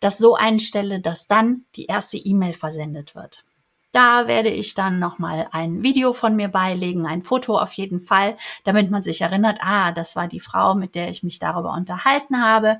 das 0.00 0.18
so 0.18 0.34
einstelle, 0.34 1.00
dass 1.00 1.26
dann 1.26 1.64
die 1.74 1.86
erste 1.86 2.18
E-Mail 2.18 2.52
versendet 2.52 3.14
wird. 3.14 3.44
Da 3.92 4.26
werde 4.26 4.50
ich 4.50 4.74
dann 4.74 4.98
nochmal 4.98 5.48
ein 5.52 5.82
Video 5.82 6.12
von 6.12 6.36
mir 6.36 6.48
beilegen, 6.48 7.06
ein 7.06 7.22
Foto 7.22 7.58
auf 7.58 7.72
jeden 7.72 8.02
Fall, 8.02 8.36
damit 8.64 8.90
man 8.90 9.02
sich 9.02 9.22
erinnert, 9.22 9.58
ah, 9.62 9.90
das 9.92 10.16
war 10.16 10.28
die 10.28 10.40
Frau, 10.40 10.74
mit 10.74 10.94
der 10.94 11.08
ich 11.08 11.22
mich 11.22 11.38
darüber 11.38 11.72
unterhalten 11.72 12.42
habe. 12.42 12.78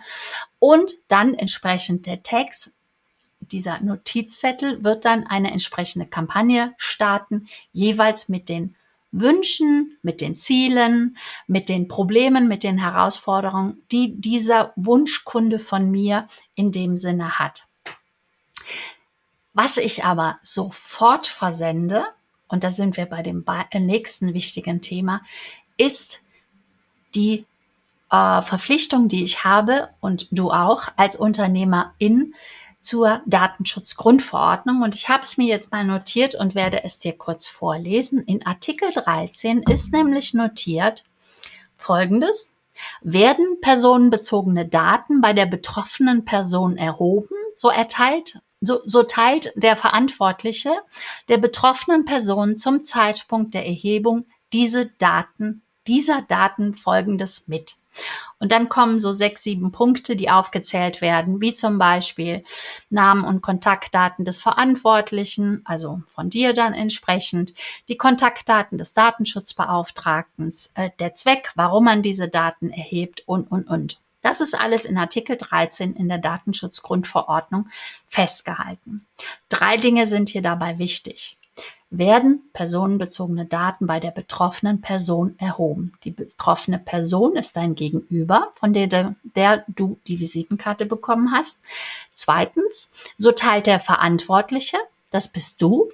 Und 0.58 0.92
dann 1.08 1.32
entsprechend 1.32 2.04
der 2.04 2.22
Text, 2.22 2.74
dieser 3.40 3.80
Notizzettel 3.80 4.84
wird 4.84 5.06
dann 5.06 5.26
eine 5.26 5.52
entsprechende 5.52 6.06
Kampagne 6.06 6.74
starten, 6.76 7.48
jeweils 7.72 8.28
mit 8.28 8.50
den 8.50 8.76
Wünschen, 9.20 9.98
mit 10.02 10.20
den 10.20 10.36
Zielen, 10.36 11.16
mit 11.46 11.68
den 11.68 11.88
Problemen, 11.88 12.48
mit 12.48 12.62
den 12.62 12.78
Herausforderungen, 12.78 13.82
die 13.90 14.20
dieser 14.20 14.72
Wunschkunde 14.76 15.58
von 15.58 15.90
mir 15.90 16.28
in 16.54 16.72
dem 16.72 16.96
Sinne 16.96 17.38
hat. 17.38 17.64
Was 19.54 19.78
ich 19.78 20.04
aber 20.04 20.36
sofort 20.42 21.26
versende, 21.26 22.04
und 22.48 22.62
da 22.62 22.70
sind 22.70 22.96
wir 22.96 23.06
bei 23.06 23.22
dem 23.22 23.44
äh, 23.70 23.80
nächsten 23.80 24.34
wichtigen 24.34 24.82
Thema, 24.82 25.22
ist 25.78 26.20
die 27.14 27.46
äh, 28.10 28.42
Verpflichtung, 28.42 29.08
die 29.08 29.24
ich 29.24 29.44
habe 29.44 29.90
und 30.00 30.28
du 30.30 30.50
auch 30.50 30.88
als 30.96 31.16
Unternehmerin 31.16 32.34
zur 32.86 33.20
Datenschutzgrundverordnung. 33.26 34.82
Und 34.82 34.94
ich 34.94 35.08
habe 35.08 35.24
es 35.24 35.36
mir 35.36 35.46
jetzt 35.46 35.72
mal 35.72 35.84
notiert 35.84 36.36
und 36.36 36.54
werde 36.54 36.84
es 36.84 36.98
dir 36.98 37.12
kurz 37.12 37.48
vorlesen. 37.48 38.22
In 38.22 38.46
Artikel 38.46 38.90
13 38.92 39.62
ist 39.62 39.92
nämlich 39.92 40.34
notiert 40.34 41.04
Folgendes. 41.76 42.54
Werden 43.00 43.58
personenbezogene 43.60 44.66
Daten 44.66 45.20
bei 45.20 45.32
der 45.32 45.46
betroffenen 45.46 46.24
Person 46.24 46.76
erhoben, 46.76 47.34
so 47.54 47.70
erteilt 47.70 48.38
so, 48.60 48.80
so 48.86 49.02
teilt 49.02 49.52
der 49.56 49.76
Verantwortliche 49.76 50.72
der 51.28 51.38
betroffenen 51.38 52.04
Person 52.04 52.56
zum 52.56 52.84
Zeitpunkt 52.84 53.54
der 53.54 53.66
Erhebung 53.66 54.26
diese 54.52 54.86
Daten, 54.98 55.62
dieser 55.86 56.22
Daten 56.22 56.74
folgendes 56.74 57.48
mit. 57.48 57.76
Und 58.38 58.52
dann 58.52 58.68
kommen 58.68 59.00
so 59.00 59.12
sechs, 59.12 59.42
sieben 59.42 59.72
Punkte, 59.72 60.16
die 60.16 60.30
aufgezählt 60.30 61.00
werden, 61.00 61.40
wie 61.40 61.54
zum 61.54 61.78
Beispiel 61.78 62.44
Namen 62.90 63.24
und 63.24 63.40
Kontaktdaten 63.40 64.24
des 64.24 64.38
Verantwortlichen, 64.38 65.62
also 65.64 66.02
von 66.08 66.28
dir 66.28 66.52
dann 66.52 66.74
entsprechend, 66.74 67.54
die 67.88 67.96
Kontaktdaten 67.96 68.78
des 68.78 68.92
Datenschutzbeauftragten, 68.92 70.52
äh, 70.74 70.90
der 70.98 71.14
Zweck, 71.14 71.52
warum 71.54 71.84
man 71.84 72.02
diese 72.02 72.28
Daten 72.28 72.70
erhebt 72.70 73.22
und, 73.26 73.50
und, 73.50 73.68
und. 73.68 73.98
Das 74.22 74.40
ist 74.40 74.58
alles 74.58 74.84
in 74.84 74.98
Artikel 74.98 75.36
13 75.36 75.92
in 75.92 76.08
der 76.08 76.18
Datenschutzgrundverordnung 76.18 77.68
festgehalten. 78.08 79.06
Drei 79.48 79.76
Dinge 79.76 80.06
sind 80.08 80.28
hier 80.28 80.42
dabei 80.42 80.78
wichtig. 80.78 81.38
Werden 81.90 82.42
personenbezogene 82.52 83.46
Daten 83.46 83.86
bei 83.86 84.00
der 84.00 84.10
betroffenen 84.10 84.80
Person 84.80 85.36
erhoben? 85.38 85.92
Die 86.02 86.10
betroffene 86.10 86.78
Person 86.78 87.36
ist 87.36 87.56
dein 87.56 87.76
Gegenüber, 87.76 88.52
von 88.56 88.72
der, 88.72 89.14
der 89.22 89.64
du 89.68 89.98
die 90.08 90.18
Visitenkarte 90.18 90.84
bekommen 90.84 91.30
hast. 91.30 91.60
Zweitens, 92.12 92.90
so 93.18 93.30
teilt 93.30 93.66
der 93.66 93.78
Verantwortliche, 93.78 94.78
das 95.10 95.28
bist 95.28 95.62
du, 95.62 95.90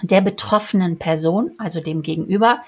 der 0.00 0.22
betroffenen 0.22 0.98
Person, 0.98 1.52
also 1.58 1.80
dem 1.80 2.02
Gegenüber, 2.02 2.62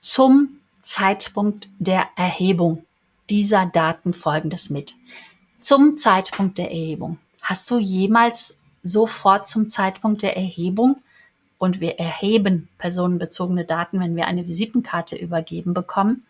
zum 0.00 0.58
Zeitpunkt 0.80 1.68
der 1.78 2.08
Erhebung 2.16 2.84
dieser 3.30 3.66
Daten 3.66 4.12
Folgendes 4.12 4.68
mit. 4.68 4.94
Zum 5.60 5.96
Zeitpunkt 5.96 6.58
der 6.58 6.70
Erhebung. 6.70 7.18
Hast 7.40 7.70
du 7.70 7.78
jemals 7.78 8.58
sofort 8.82 9.48
zum 9.48 9.70
Zeitpunkt 9.70 10.22
der 10.22 10.36
Erhebung 10.36 10.96
und 11.64 11.80
wir 11.80 11.98
erheben 11.98 12.68
personenbezogene 12.76 13.64
Daten, 13.64 13.98
wenn 13.98 14.16
wir 14.16 14.26
eine 14.26 14.46
Visitenkarte 14.46 15.16
übergeben 15.16 15.72
bekommen, 15.72 16.26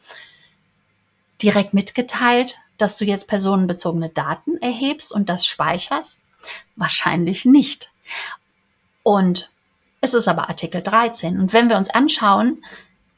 direkt 1.43 1.75
mitgeteilt, 1.75 2.55
dass 2.79 2.99
du 2.99 3.05
jetzt 3.05 3.27
personenbezogene 3.27 4.11
Daten 4.11 4.57
erhebst 4.59 5.11
und 5.11 5.29
das 5.29 5.45
speicherst? 5.45 6.21
Wahrscheinlich 6.77 7.45
nicht. 7.45 7.91
Und 9.03 9.51
es 10.01 10.15
ist 10.15 10.29
aber 10.29 10.49
Artikel 10.49 10.83
13. 10.83 11.41
Und 11.41 11.53
wenn 11.53 11.69
wir 11.69 11.79
uns 11.79 11.91
anschauen, 11.91 12.65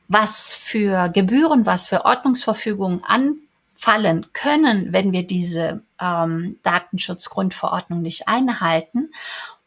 was 0.08 0.54
für 0.54 1.10
Gebühren, 1.10 1.66
was 1.66 1.86
für 1.86 2.06
Ordnungsverfügungen 2.06 3.04
an 3.04 3.36
fallen 3.74 4.32
können, 4.32 4.94
wenn 4.94 5.12
wir 5.12 5.26
diese 5.26 5.82
ähm, 6.00 6.58
Datenschutzgrundverordnung 6.62 8.00
nicht 8.00 8.26
einhalten, 8.26 9.10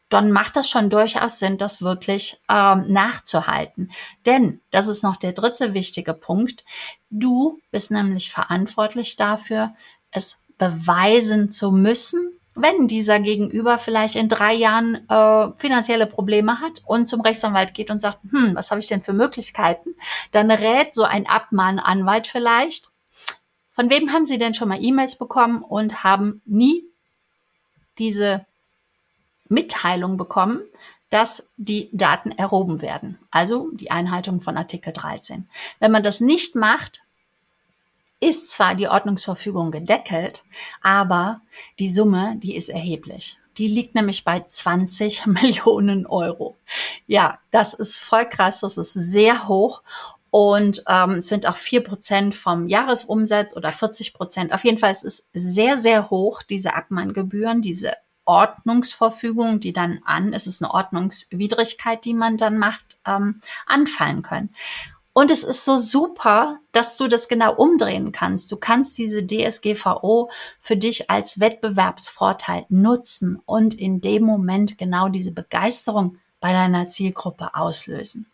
dann 0.10 0.32
macht 0.32 0.56
das 0.56 0.70
schon 0.70 0.90
durchaus 0.90 1.40
Sinn, 1.40 1.58
das 1.58 1.82
wirklich 1.82 2.42
ähm, 2.50 2.92
nachzuhalten. 2.92 3.92
Denn, 4.26 4.62
das 4.72 4.88
ist 4.88 5.04
noch 5.04 5.18
der 5.18 5.34
dritte 5.34 5.74
wichtige 5.74 6.14
Punkt, 6.14 6.66
du 7.10 7.60
bist 7.72 7.92
nämlich 7.92 8.32
verantwortlich 8.32 9.16
dafür, 9.16 9.74
es 10.12 10.42
beweisen 10.58 11.52
zu 11.52 11.72
müssen, 11.72 12.40
wenn 12.56 12.88
dieser 12.88 13.20
Gegenüber 13.20 13.78
vielleicht 13.78 14.16
in 14.16 14.28
drei 14.28 14.54
Jahren 14.54 15.08
äh, 15.10 15.52
finanzielle 15.58 16.08
Probleme 16.08 16.60
hat 16.60 16.82
und 16.86 17.06
zum 17.06 17.22
Rechtsanwalt 17.22 17.74
geht 17.74 17.90
und 17.90 18.02
sagt, 18.02 18.20
hm, 18.30 18.56
was 18.56 18.72
habe 18.72 18.82
ich 18.82 18.88
denn 18.88 19.02
für 19.02 19.14
Möglichkeiten, 19.14 19.96
dann 20.32 20.52
rät 20.52 20.94
so 20.94 21.04
ein 21.04 21.28
Abmahnanwalt 21.28 22.28
vielleicht, 22.28 22.90
von 23.72 23.90
wem 23.90 24.12
haben 24.12 24.26
Sie 24.26 24.38
denn 24.38 24.54
schon 24.54 24.68
mal 24.68 24.84
E-Mails 24.84 25.18
bekommen 25.18 25.64
und 25.64 26.04
haben 26.04 26.42
nie 26.46 26.84
diese 27.98 28.46
Mitteilung 29.50 30.18
bekommen, 30.18 30.62
dass 31.10 31.50
die 31.58 31.90
Daten 31.92 32.32
erhoben 32.32 32.82
werden? 32.82 33.20
Also 33.32 33.70
die 33.74 33.92
Einhaltung 33.92 34.42
von 34.42 34.58
Artikel 34.58 34.94
13. 34.94 35.50
Wenn 35.80 35.92
man 35.92 36.04
das 36.04 36.22
nicht 36.22 36.56
macht, 36.56 37.02
ist 38.22 38.52
zwar 38.52 38.76
die 38.76 38.88
Ordnungsverfügung 38.88 39.72
gedeckelt, 39.72 40.44
aber 40.82 41.42
die 41.80 41.90
Summe, 41.90 42.36
die 42.38 42.56
ist 42.56 42.70
erheblich. 42.70 43.40
Die 43.58 43.68
liegt 43.68 43.96
nämlich 43.96 44.24
bei 44.24 44.42
20 44.42 45.26
Millionen 45.26 46.06
Euro. 46.06 46.58
Ja, 47.08 47.40
das 47.52 47.74
ist 47.74 48.00
voll 48.00 48.26
krass, 48.28 48.62
das 48.62 48.78
ist 48.78 48.94
sehr 48.94 49.48
hoch 49.48 49.82
und 50.32 50.84
ähm, 50.88 51.22
sind 51.22 51.48
auch 51.48 51.56
vier 51.56 51.84
Prozent 51.84 52.36
vom 52.36 52.68
Jahresumsatz 52.68 53.56
oder 53.56 53.72
40 53.72 54.14
Prozent. 54.14 54.54
Auf 54.54 54.64
jeden 54.64 54.78
Fall 54.78 54.92
ist 54.92 55.04
es 55.04 55.28
sehr, 55.34 55.78
sehr 55.78 56.10
hoch, 56.10 56.44
diese 56.44 56.76
Abmahngebühren, 56.76 57.62
diese 57.62 57.94
Ordnungsverfügung, 58.30 59.60
die 59.60 59.74
dann 59.74 60.02
an, 60.06 60.34
es 60.34 60.46
ist 60.46 60.62
eine 60.62 60.72
Ordnungswidrigkeit, 60.72 62.06
die 62.06 62.14
man 62.14 62.38
dann 62.38 62.60
macht, 62.60 63.00
ähm, 63.08 63.42
anfallen 63.66 64.22
können. 64.22 64.54
Und 65.14 65.32
es 65.32 65.44
ist 65.44 65.66
so 65.66 65.78
super, 65.78 66.60
dass 66.72 66.96
du 66.96 67.08
das 67.08 67.28
genau 67.28 67.56
umdrehen 67.56 68.12
kannst. 68.12 68.52
Du 68.52 68.58
kannst 68.58 68.98
diese 69.00 69.26
DSGVO 69.26 70.30
für 70.62 70.78
dich 70.78 71.10
als 71.10 71.40
Wettbewerbsvorteil 71.40 72.68
nutzen 72.70 73.42
und 73.46 73.74
in 73.74 74.00
dem 74.00 74.24
Moment 74.24 74.78
genau 74.78 75.10
diese 75.10 75.32
Begeisterung 75.32 76.18
bei 76.40 76.54
deiner 76.54 76.88
Zielgruppe 76.88 77.56
auslösen. 77.56 78.28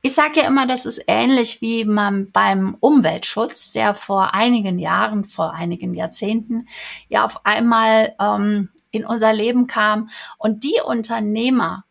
Ich 0.00 0.14
sage 0.14 0.40
ja 0.40 0.46
immer, 0.46 0.66
das 0.66 0.86
ist 0.86 1.02
ähnlich 1.06 1.60
wie 1.60 1.84
man 1.84 2.30
beim 2.30 2.76
Umweltschutz, 2.80 3.72
der 3.72 3.94
vor 3.94 4.32
einigen 4.32 4.78
Jahren, 4.78 5.26
vor 5.26 5.52
einigen 5.52 5.92
Jahrzehnten 5.92 6.68
ja 7.08 7.24
auf 7.24 7.44
einmal 7.44 8.14
ähm, 8.18 8.70
in 8.90 9.04
unser 9.04 9.32
Leben 9.32 9.66
kam 9.66 10.10
und 10.38 10.64
die 10.64 10.80
Unternehmer, 10.84 11.84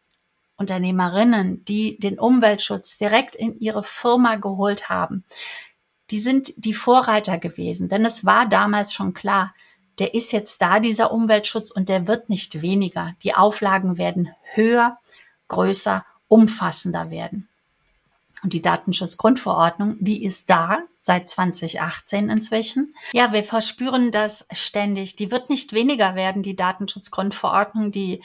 Unternehmerinnen, 0.58 1.66
die 1.66 1.98
den 2.00 2.20
Umweltschutz 2.20 2.98
direkt 2.98 3.36
in 3.36 3.60
ihre 3.60 3.84
Firma 3.84 4.36
geholt 4.36 4.90
haben, 4.90 5.26
die 6.12 6.20
sind 6.20 6.54
die 6.58 6.74
Vorreiter 6.74 7.38
gewesen, 7.38 7.90
denn 7.90 8.06
es 8.06 8.26
war 8.26 8.48
damals 8.48 8.94
schon 8.94 9.14
klar, 9.14 9.54
der 10.00 10.14
ist 10.14 10.32
jetzt 10.32 10.62
da, 10.62 10.80
dieser 10.80 11.12
Umweltschutz, 11.12 11.72
und 11.72 11.90
der 11.90 12.08
wird 12.08 12.30
nicht 12.30 12.62
weniger. 12.62 13.16
Die 13.24 13.34
Auflagen 13.34 13.98
werden 13.98 14.30
höher, 14.54 14.98
größer, 15.48 16.06
umfassender 16.28 17.10
werden. 17.10 17.48
Und 18.46 18.54
die 18.54 18.62
Datenschutzgrundverordnung, 18.62 19.98
die 20.00 20.24
ist 20.24 20.52
da 20.52 20.84
seit 21.02 21.32
2018 21.32 22.30
inzwischen. 22.30 22.94
Ja, 23.12 23.34
wir 23.34 23.44
verspüren 23.44 24.12
das 24.12 24.46
ständig. 24.52 25.16
Die 25.16 25.32
wird 25.32 25.50
nicht 25.50 25.74
weniger 25.74 26.14
werden, 26.14 26.44
die 26.44 26.56
Datenschutzgrundverordnung, 26.56 27.92
die 27.92 28.22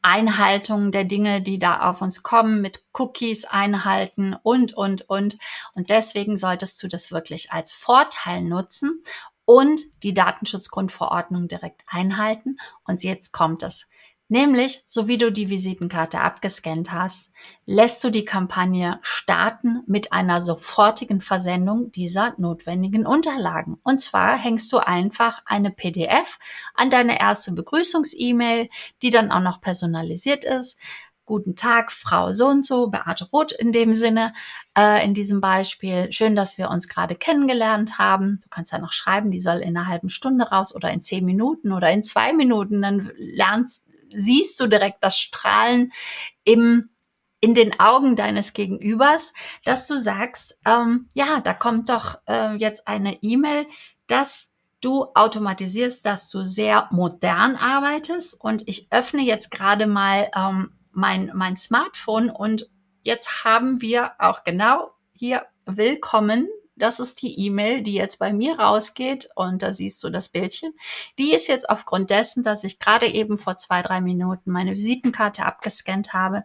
Einhaltung 0.00 0.92
der 0.92 1.04
Dinge, 1.04 1.42
die 1.42 1.58
da 1.58 1.90
auf 1.90 2.00
uns 2.00 2.22
kommen, 2.22 2.62
mit 2.62 2.84
Cookies 2.94 3.44
einhalten 3.44 4.34
und, 4.42 4.72
und, 4.72 5.10
und. 5.10 5.36
Und 5.74 5.90
deswegen 5.90 6.38
solltest 6.38 6.82
du 6.82 6.88
das 6.88 7.12
wirklich 7.12 7.52
als 7.52 7.74
Vorteil 7.74 8.40
nutzen 8.40 9.04
und 9.44 9.82
die 10.02 10.14
Datenschutzgrundverordnung 10.14 11.48
direkt 11.48 11.82
einhalten. 11.86 12.56
Und 12.86 13.02
jetzt 13.02 13.32
kommt 13.32 13.62
es. 13.62 13.89
Nämlich, 14.32 14.84
so 14.88 15.08
wie 15.08 15.18
du 15.18 15.32
die 15.32 15.50
Visitenkarte 15.50 16.20
abgescannt 16.20 16.92
hast, 16.92 17.32
lässt 17.66 18.04
du 18.04 18.10
die 18.10 18.24
Kampagne 18.24 19.00
starten 19.02 19.82
mit 19.88 20.12
einer 20.12 20.40
sofortigen 20.40 21.20
Versendung 21.20 21.90
dieser 21.90 22.34
notwendigen 22.38 23.06
Unterlagen. 23.06 23.80
Und 23.82 24.00
zwar 24.00 24.38
hängst 24.38 24.72
du 24.72 24.78
einfach 24.78 25.42
eine 25.46 25.72
PDF 25.72 26.38
an 26.76 26.90
deine 26.90 27.18
erste 27.18 27.50
Begrüßungs-E-Mail, 27.50 28.68
die 29.02 29.10
dann 29.10 29.32
auch 29.32 29.40
noch 29.40 29.60
personalisiert 29.60 30.44
ist. 30.44 30.78
Guten 31.24 31.56
Tag, 31.56 31.90
Frau 31.90 32.32
so 32.32 32.46
und 32.46 32.64
so, 32.64 32.86
Beate 32.86 33.28
Roth 33.32 33.50
in 33.50 33.72
dem 33.72 33.94
Sinne, 33.94 34.32
äh, 34.78 35.04
in 35.04 35.12
diesem 35.12 35.40
Beispiel. 35.40 36.12
Schön, 36.12 36.36
dass 36.36 36.56
wir 36.56 36.70
uns 36.70 36.86
gerade 36.86 37.16
kennengelernt 37.16 37.98
haben. 37.98 38.38
Du 38.44 38.48
kannst 38.48 38.70
ja 38.70 38.78
noch 38.78 38.92
schreiben, 38.92 39.32
die 39.32 39.40
soll 39.40 39.58
in 39.58 39.76
einer 39.76 39.88
halben 39.88 40.08
Stunde 40.08 40.50
raus 40.50 40.72
oder 40.72 40.92
in 40.92 41.00
zehn 41.00 41.24
Minuten 41.24 41.72
oder 41.72 41.90
in 41.90 42.04
zwei 42.04 42.32
Minuten. 42.32 42.82
Dann 42.82 43.10
lernst, 43.16 43.89
siehst 44.14 44.60
du 44.60 44.66
direkt 44.66 45.02
das 45.02 45.18
Strahlen 45.18 45.92
im 46.44 46.90
in 47.42 47.54
den 47.54 47.80
Augen 47.80 48.16
deines 48.16 48.52
Gegenübers, 48.52 49.32
dass 49.64 49.86
du 49.86 49.98
sagst, 49.98 50.58
ähm, 50.66 51.08
ja, 51.14 51.40
da 51.40 51.54
kommt 51.54 51.88
doch 51.88 52.18
äh, 52.28 52.54
jetzt 52.56 52.86
eine 52.86 53.22
E-Mail, 53.22 53.66
dass 54.06 54.52
du 54.82 55.06
automatisierst, 55.14 56.04
dass 56.04 56.28
du 56.28 56.42
sehr 56.42 56.88
modern 56.90 57.56
arbeitest. 57.56 58.38
Und 58.38 58.68
ich 58.68 58.88
öffne 58.90 59.22
jetzt 59.22 59.50
gerade 59.50 59.86
mal 59.86 60.30
ähm, 60.36 60.72
mein, 60.92 61.30
mein 61.34 61.56
Smartphone 61.56 62.30
und 62.30 62.68
jetzt 63.02 63.44
haben 63.44 63.80
wir 63.80 64.12
auch 64.18 64.44
genau 64.44 64.90
hier 65.12 65.46
willkommen 65.64 66.48
das 66.80 67.00
ist 67.00 67.22
die 67.22 67.38
E-Mail, 67.46 67.82
die 67.82 67.94
jetzt 67.94 68.18
bei 68.18 68.32
mir 68.32 68.58
rausgeht 68.58 69.28
und 69.36 69.62
da 69.62 69.72
siehst 69.72 70.02
du 70.02 70.10
das 70.10 70.30
Bildchen. 70.30 70.72
Die 71.18 71.32
ist 71.34 71.46
jetzt 71.46 71.68
aufgrund 71.68 72.10
dessen, 72.10 72.42
dass 72.42 72.64
ich 72.64 72.78
gerade 72.78 73.06
eben 73.06 73.38
vor 73.38 73.56
zwei, 73.56 73.82
drei 73.82 74.00
Minuten 74.00 74.50
meine 74.50 74.72
Visitenkarte 74.72 75.44
abgescannt 75.44 76.12
habe, 76.12 76.44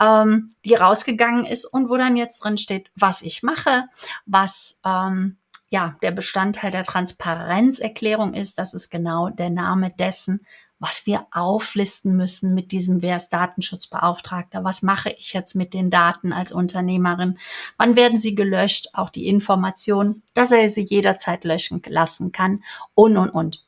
ähm, 0.00 0.54
die 0.64 0.74
rausgegangen 0.74 1.46
ist 1.46 1.64
und 1.64 1.88
wo 1.88 1.96
dann 1.96 2.16
jetzt 2.16 2.40
drin 2.44 2.58
steht, 2.58 2.90
was 2.96 3.22
ich 3.22 3.42
mache, 3.42 3.84
was 4.26 4.80
ähm, 4.84 5.38
ja 5.70 5.94
der 6.02 6.10
Bestandteil 6.10 6.70
der 6.70 6.84
Transparenzerklärung 6.84 8.34
ist. 8.34 8.58
Das 8.58 8.74
ist 8.74 8.90
genau 8.90 9.30
der 9.30 9.50
Name 9.50 9.90
dessen, 9.90 10.46
was 10.82 11.06
wir 11.06 11.28
auflisten 11.30 12.16
müssen 12.16 12.54
mit 12.54 12.72
diesem, 12.72 13.02
wer 13.02 13.16
ist 13.16 13.28
Datenschutzbeauftragter, 13.28 14.64
was 14.64 14.82
mache 14.82 15.10
ich 15.10 15.32
jetzt 15.32 15.54
mit 15.54 15.74
den 15.74 15.92
Daten 15.92 16.32
als 16.32 16.50
Unternehmerin, 16.50 17.38
wann 17.76 17.94
werden 17.94 18.18
sie 18.18 18.34
gelöscht, 18.34 18.88
auch 18.92 19.08
die 19.08 19.28
Information, 19.28 20.24
dass 20.34 20.50
er 20.50 20.68
sie 20.68 20.82
jederzeit 20.82 21.44
löschen 21.44 21.80
lassen 21.86 22.32
kann 22.32 22.64
und, 22.94 23.16
und, 23.16 23.30
und. 23.30 23.64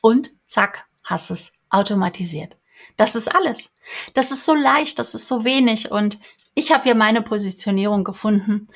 Und 0.00 0.30
zack, 0.46 0.86
hast 1.04 1.30
es 1.30 1.52
automatisiert. 1.68 2.56
Das 2.96 3.14
ist 3.14 3.28
alles. 3.28 3.70
Das 4.14 4.30
ist 4.30 4.46
so 4.46 4.54
leicht, 4.54 4.98
das 4.98 5.14
ist 5.14 5.28
so 5.28 5.44
wenig 5.44 5.90
und 5.90 6.18
ich 6.54 6.72
habe 6.72 6.84
hier 6.84 6.94
meine 6.94 7.20
Positionierung 7.20 8.04
gefunden 8.04 8.68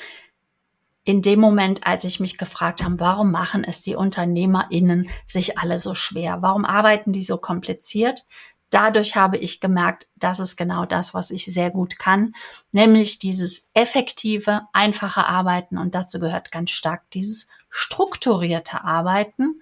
in 1.05 1.21
dem 1.21 1.41
Moment, 1.41 1.87
als 1.87 2.05
ich 2.05 2.21
mich 2.21 2.39
gefragt 2.39 2.83
habe, 2.83 3.01
warum 3.01 3.33
machen 3.33 3.65
es 3.65 3.83
die 3.83 3.97
UnternehmerInnen 3.97 5.09
sich 5.27 5.59
alle 5.59 5.79
so 5.79 5.95
schwer? 5.95 6.43
Warum 6.43 6.65
arbeiten 6.65 7.13
die 7.13 7.25
so 7.25 7.39
kompliziert? 7.39 8.25
Dadurch 8.71 9.17
habe 9.17 9.37
ich 9.37 9.61
gemerkt, 9.61 10.09
das 10.17 10.41
ist 10.41 10.57
genau 10.57 10.87
das, 10.87 11.13
was 11.13 11.31
ich 11.31 11.45
sehr 11.45 11.71
gut 11.71 11.99
kann, 11.99 12.33
nämlich 12.71 13.19
dieses 13.19 13.69
effektive, 13.75 14.63
einfache 14.73 15.27
Arbeiten 15.27 15.77
und 15.77 15.95
dazu 15.95 16.19
gehört 16.19 16.51
ganz 16.51 16.71
stark 16.71 17.03
dieses 17.11 17.49
strukturierte 17.69 18.83
Arbeiten. 18.83 19.61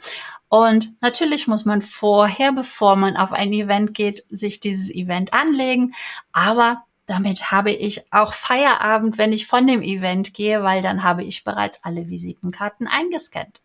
Und 0.48 1.00
natürlich 1.00 1.48
muss 1.48 1.64
man 1.64 1.82
vorher, 1.82 2.52
bevor 2.52 2.94
man 2.94 3.16
auf 3.16 3.32
ein 3.32 3.52
Event 3.52 3.94
geht, 3.94 4.24
sich 4.28 4.60
dieses 4.60 4.90
Event 4.90 5.32
anlegen, 5.32 5.94
aber 6.32 6.84
damit 7.10 7.50
habe 7.50 7.72
ich 7.72 8.04
auch 8.12 8.32
Feierabend, 8.32 9.18
wenn 9.18 9.32
ich 9.32 9.48
von 9.48 9.66
dem 9.66 9.82
Event 9.82 10.32
gehe, 10.32 10.62
weil 10.62 10.80
dann 10.80 11.02
habe 11.02 11.24
ich 11.24 11.42
bereits 11.42 11.82
alle 11.82 12.08
Visitenkarten 12.08 12.86
eingescannt. 12.86 13.62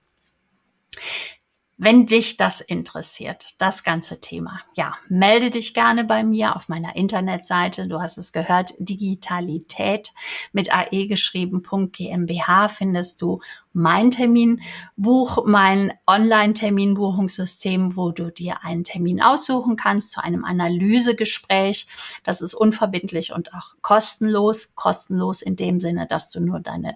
Wenn 1.77 2.05
dich 2.05 2.37
das 2.37 2.61
interessiert, 2.61 3.55
das 3.57 3.83
ganze 3.83 4.21
Thema, 4.21 4.61
ja, 4.75 4.93
melde 5.09 5.49
dich 5.49 5.73
gerne 5.73 6.05
bei 6.05 6.23
mir 6.23 6.55
auf 6.55 6.69
meiner 6.69 6.95
Internetseite. 6.95 7.89
Du 7.89 7.99
hast 7.99 8.17
es 8.17 8.31
gehört, 8.31 8.71
Digitalität 8.79 10.13
mit 10.53 10.73
AE 10.73 11.07
geschrieben.gmbH 11.07 12.69
findest 12.69 13.21
du 13.21 13.41
mein 13.73 14.09
Terminbuch, 14.09 15.45
mein 15.45 15.91
Online-Terminbuchungssystem, 16.07 17.97
wo 17.97 18.11
du 18.11 18.31
dir 18.31 18.63
einen 18.63 18.85
Termin 18.85 19.21
aussuchen 19.21 19.75
kannst 19.75 20.13
zu 20.13 20.23
einem 20.23 20.45
Analysegespräch. 20.45 21.87
Das 22.23 22.39
ist 22.39 22.53
unverbindlich 22.53 23.33
und 23.33 23.53
auch 23.53 23.75
kostenlos. 23.81 24.75
Kostenlos 24.75 25.41
in 25.41 25.57
dem 25.57 25.81
Sinne, 25.81 26.07
dass 26.07 26.29
du 26.29 26.39
nur 26.39 26.61
deine 26.61 26.95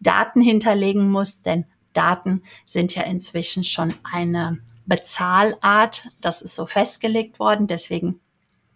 Daten 0.00 0.42
hinterlegen 0.42 1.10
musst, 1.10 1.46
denn 1.46 1.64
Daten 1.98 2.44
sind 2.64 2.94
ja 2.94 3.02
inzwischen 3.02 3.64
schon 3.64 3.92
eine 4.04 4.60
Bezahlart. 4.86 6.08
Das 6.20 6.42
ist 6.42 6.54
so 6.54 6.66
festgelegt 6.66 7.40
worden. 7.40 7.66
Deswegen 7.66 8.20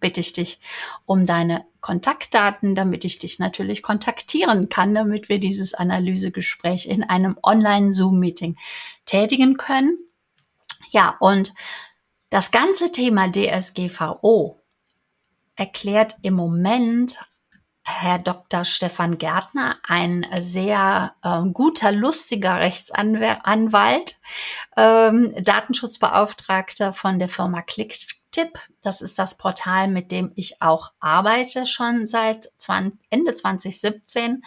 bitte 0.01 0.19
ich 0.19 0.33
dich 0.33 0.59
um 1.05 1.25
deine 1.25 1.65
Kontaktdaten, 1.79 2.75
damit 2.75 3.05
ich 3.05 3.19
dich 3.19 3.39
natürlich 3.39 3.81
kontaktieren 3.81 4.67
kann, 4.67 4.93
damit 4.93 5.29
wir 5.29 5.39
dieses 5.39 5.73
Analysegespräch 5.73 6.87
in 6.87 7.03
einem 7.03 7.37
Online-Zoom-Meeting 7.41 8.57
tätigen 9.05 9.55
können. 9.55 9.97
Ja, 10.91 11.15
und 11.21 11.53
das 12.29 12.51
ganze 12.51 12.91
Thema 12.91 13.31
DSGVO 13.31 14.61
erklärt 15.55 16.15
im 16.21 16.33
Moment 16.33 17.17
Herr 17.85 18.17
Dr. 18.17 18.63
Stefan 18.63 19.17
Gärtner, 19.17 19.77
ein 19.83 20.25
sehr 20.39 21.15
äh, 21.21 21.41
guter, 21.51 21.91
lustiger 21.91 22.59
Rechtsanwalt, 22.59 24.15
ähm, 24.77 25.35
Datenschutzbeauftragter 25.43 26.93
von 26.93 27.19
der 27.19 27.27
Firma 27.27 27.61
Clicktip. 27.61 28.57
Das 28.81 29.01
ist 29.01 29.19
das 29.19 29.37
Portal, 29.37 29.89
mit 29.89 30.13
dem 30.13 30.31
ich 30.35 30.61
auch 30.61 30.93
arbeite, 31.01 31.67
schon 31.67 32.07
seit 32.07 32.51
20, 32.55 32.99
Ende 33.09 33.33
2017 33.33 34.43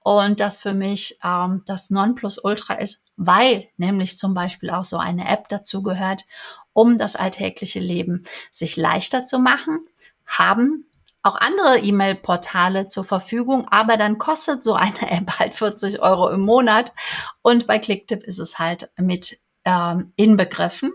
und 0.00 0.40
das 0.40 0.58
für 0.60 0.74
mich 0.74 1.16
ähm, 1.22 1.62
das 1.66 1.90
Nonplusultra 1.90 2.74
ist, 2.74 3.04
weil 3.16 3.68
nämlich 3.76 4.18
zum 4.18 4.34
Beispiel 4.34 4.70
auch 4.70 4.84
so 4.84 4.98
eine 4.98 5.28
App 5.28 5.48
dazu 5.48 5.84
gehört, 5.84 6.24
um 6.72 6.98
das 6.98 7.14
alltägliche 7.14 7.80
Leben 7.80 8.24
sich 8.50 8.76
leichter 8.76 9.22
zu 9.22 9.38
machen, 9.38 9.86
haben 10.26 10.89
auch 11.22 11.36
andere 11.36 11.78
E-Mail-Portale 11.78 12.86
zur 12.86 13.04
Verfügung, 13.04 13.66
aber 13.68 13.96
dann 13.96 14.18
kostet 14.18 14.62
so 14.62 14.74
eine 14.74 15.00
App 15.10 15.38
halt 15.38 15.54
40 15.54 16.00
Euro 16.00 16.30
im 16.30 16.40
Monat 16.40 16.94
und 17.42 17.66
bei 17.66 17.78
Clicktip 17.78 18.22
ist 18.22 18.38
es 18.38 18.58
halt 18.58 18.90
mit 18.96 19.38
ähm, 19.64 20.12
inbegriffen. 20.16 20.92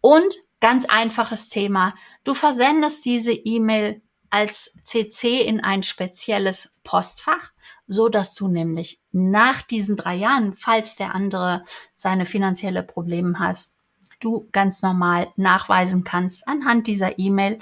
Und 0.00 0.34
ganz 0.60 0.86
einfaches 0.86 1.48
Thema, 1.48 1.94
du 2.24 2.34
versendest 2.34 3.04
diese 3.04 3.32
E-Mail 3.32 4.00
als 4.30 4.78
CC 4.82 5.40
in 5.40 5.60
ein 5.60 5.82
spezielles 5.82 6.74
Postfach, 6.84 7.52
so 7.86 8.08
dass 8.08 8.34
du 8.34 8.48
nämlich 8.48 9.00
nach 9.12 9.62
diesen 9.62 9.96
drei 9.96 10.14
Jahren, 10.16 10.54
falls 10.58 10.96
der 10.96 11.14
andere 11.14 11.64
seine 11.94 12.26
finanzielle 12.26 12.82
Probleme 12.82 13.38
hast, 13.38 13.76
du 14.20 14.48
ganz 14.52 14.82
normal 14.82 15.28
nachweisen 15.36 16.04
kannst 16.04 16.46
anhand 16.46 16.86
dieser 16.86 17.18
E-Mail, 17.18 17.58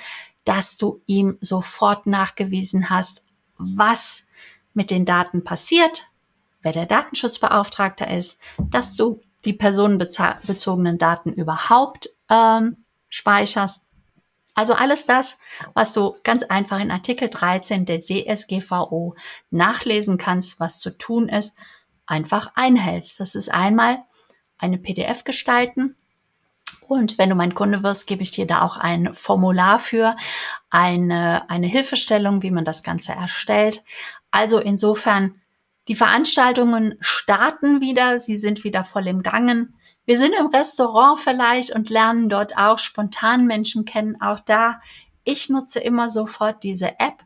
dass 0.47 0.79
du 0.79 1.03
ihm 1.05 1.37
sofort 1.43 2.07
nachgewiesen 2.07 2.89
hast, 2.89 3.23
was 3.59 4.27
mit 4.73 4.91
den 4.91 5.05
Daten 5.05 5.45
passiert, 5.45 6.07
wer 6.63 6.73
der 6.73 6.87
Datenschutzbeauftragte 6.87 8.05
ist, 8.05 8.39
dass 8.71 8.95
du 8.95 9.21
die 9.45 9.53
personenbezogenen 9.53 10.99
Daten 10.99 11.33
überhaupt 11.33 12.09
ähm, 12.31 12.85
speicherst. 13.09 13.85
Also 14.55 14.73
alles 14.73 15.05
das, 15.05 15.39
was 15.75 15.93
du 15.93 16.15
ganz 16.25 16.43
einfach 16.43 16.81
in 16.81 16.91
Artikel 16.91 17.29
13 17.29 17.85
der 17.85 18.01
DSGVO 18.01 19.15
nachlesen 19.51 20.17
kannst, 20.17 20.59
was 20.61 20.79
zu 20.79 20.97
tun 20.97 21.29
ist. 21.29 21.55
einfach 22.07 22.53
einhältst. 22.55 23.19
Das 23.19 23.35
ist 23.35 23.53
einmal 23.53 24.05
eine 24.59 24.79
PDF 24.79 25.25
gestalten. 25.25 25.97
Und 26.89 27.19
wenn 27.19 27.31
du 27.31 27.35
mein 27.35 27.55
Kunde 27.55 27.83
wirst, 27.83 28.07
gebe 28.07 28.23
ich 28.23 28.31
dir 28.31 28.47
da 28.47 28.63
auch 28.63 28.77
ein 28.77 29.13
Formular 29.15 29.79
für, 29.79 30.17
eine, 30.71 31.49
eine 31.51 31.67
Hilfestellung, 31.67 32.43
wie 32.43 32.51
man 32.51 32.65
das 32.65 32.83
Ganze 32.83 33.13
erstellt. 33.13 33.83
Also 34.31 34.59
insofern, 34.59 35.41
die 35.89 35.95
Veranstaltungen 35.95 36.97
starten 37.01 37.81
wieder, 37.81 38.19
sie 38.19 38.37
sind 38.37 38.65
wieder 38.65 38.85
voll 38.85 39.07
im 39.07 39.23
Gangen. 39.23 39.75
Wir 40.05 40.19
sind 40.19 40.35
im 40.39 40.47
Restaurant 40.47 41.19
vielleicht 41.19 41.73
und 41.73 41.91
lernen 41.91 42.29
dort 42.29 42.57
auch 42.57 42.79
spontan 42.79 43.47
Menschen 43.47 43.85
kennen. 43.85 44.21
Auch 44.21 44.41
da, 44.41 44.81
ich 45.25 45.49
nutze 45.49 45.81
immer 45.81 46.09
sofort 46.09 46.63
diese 46.63 47.01
App, 47.01 47.25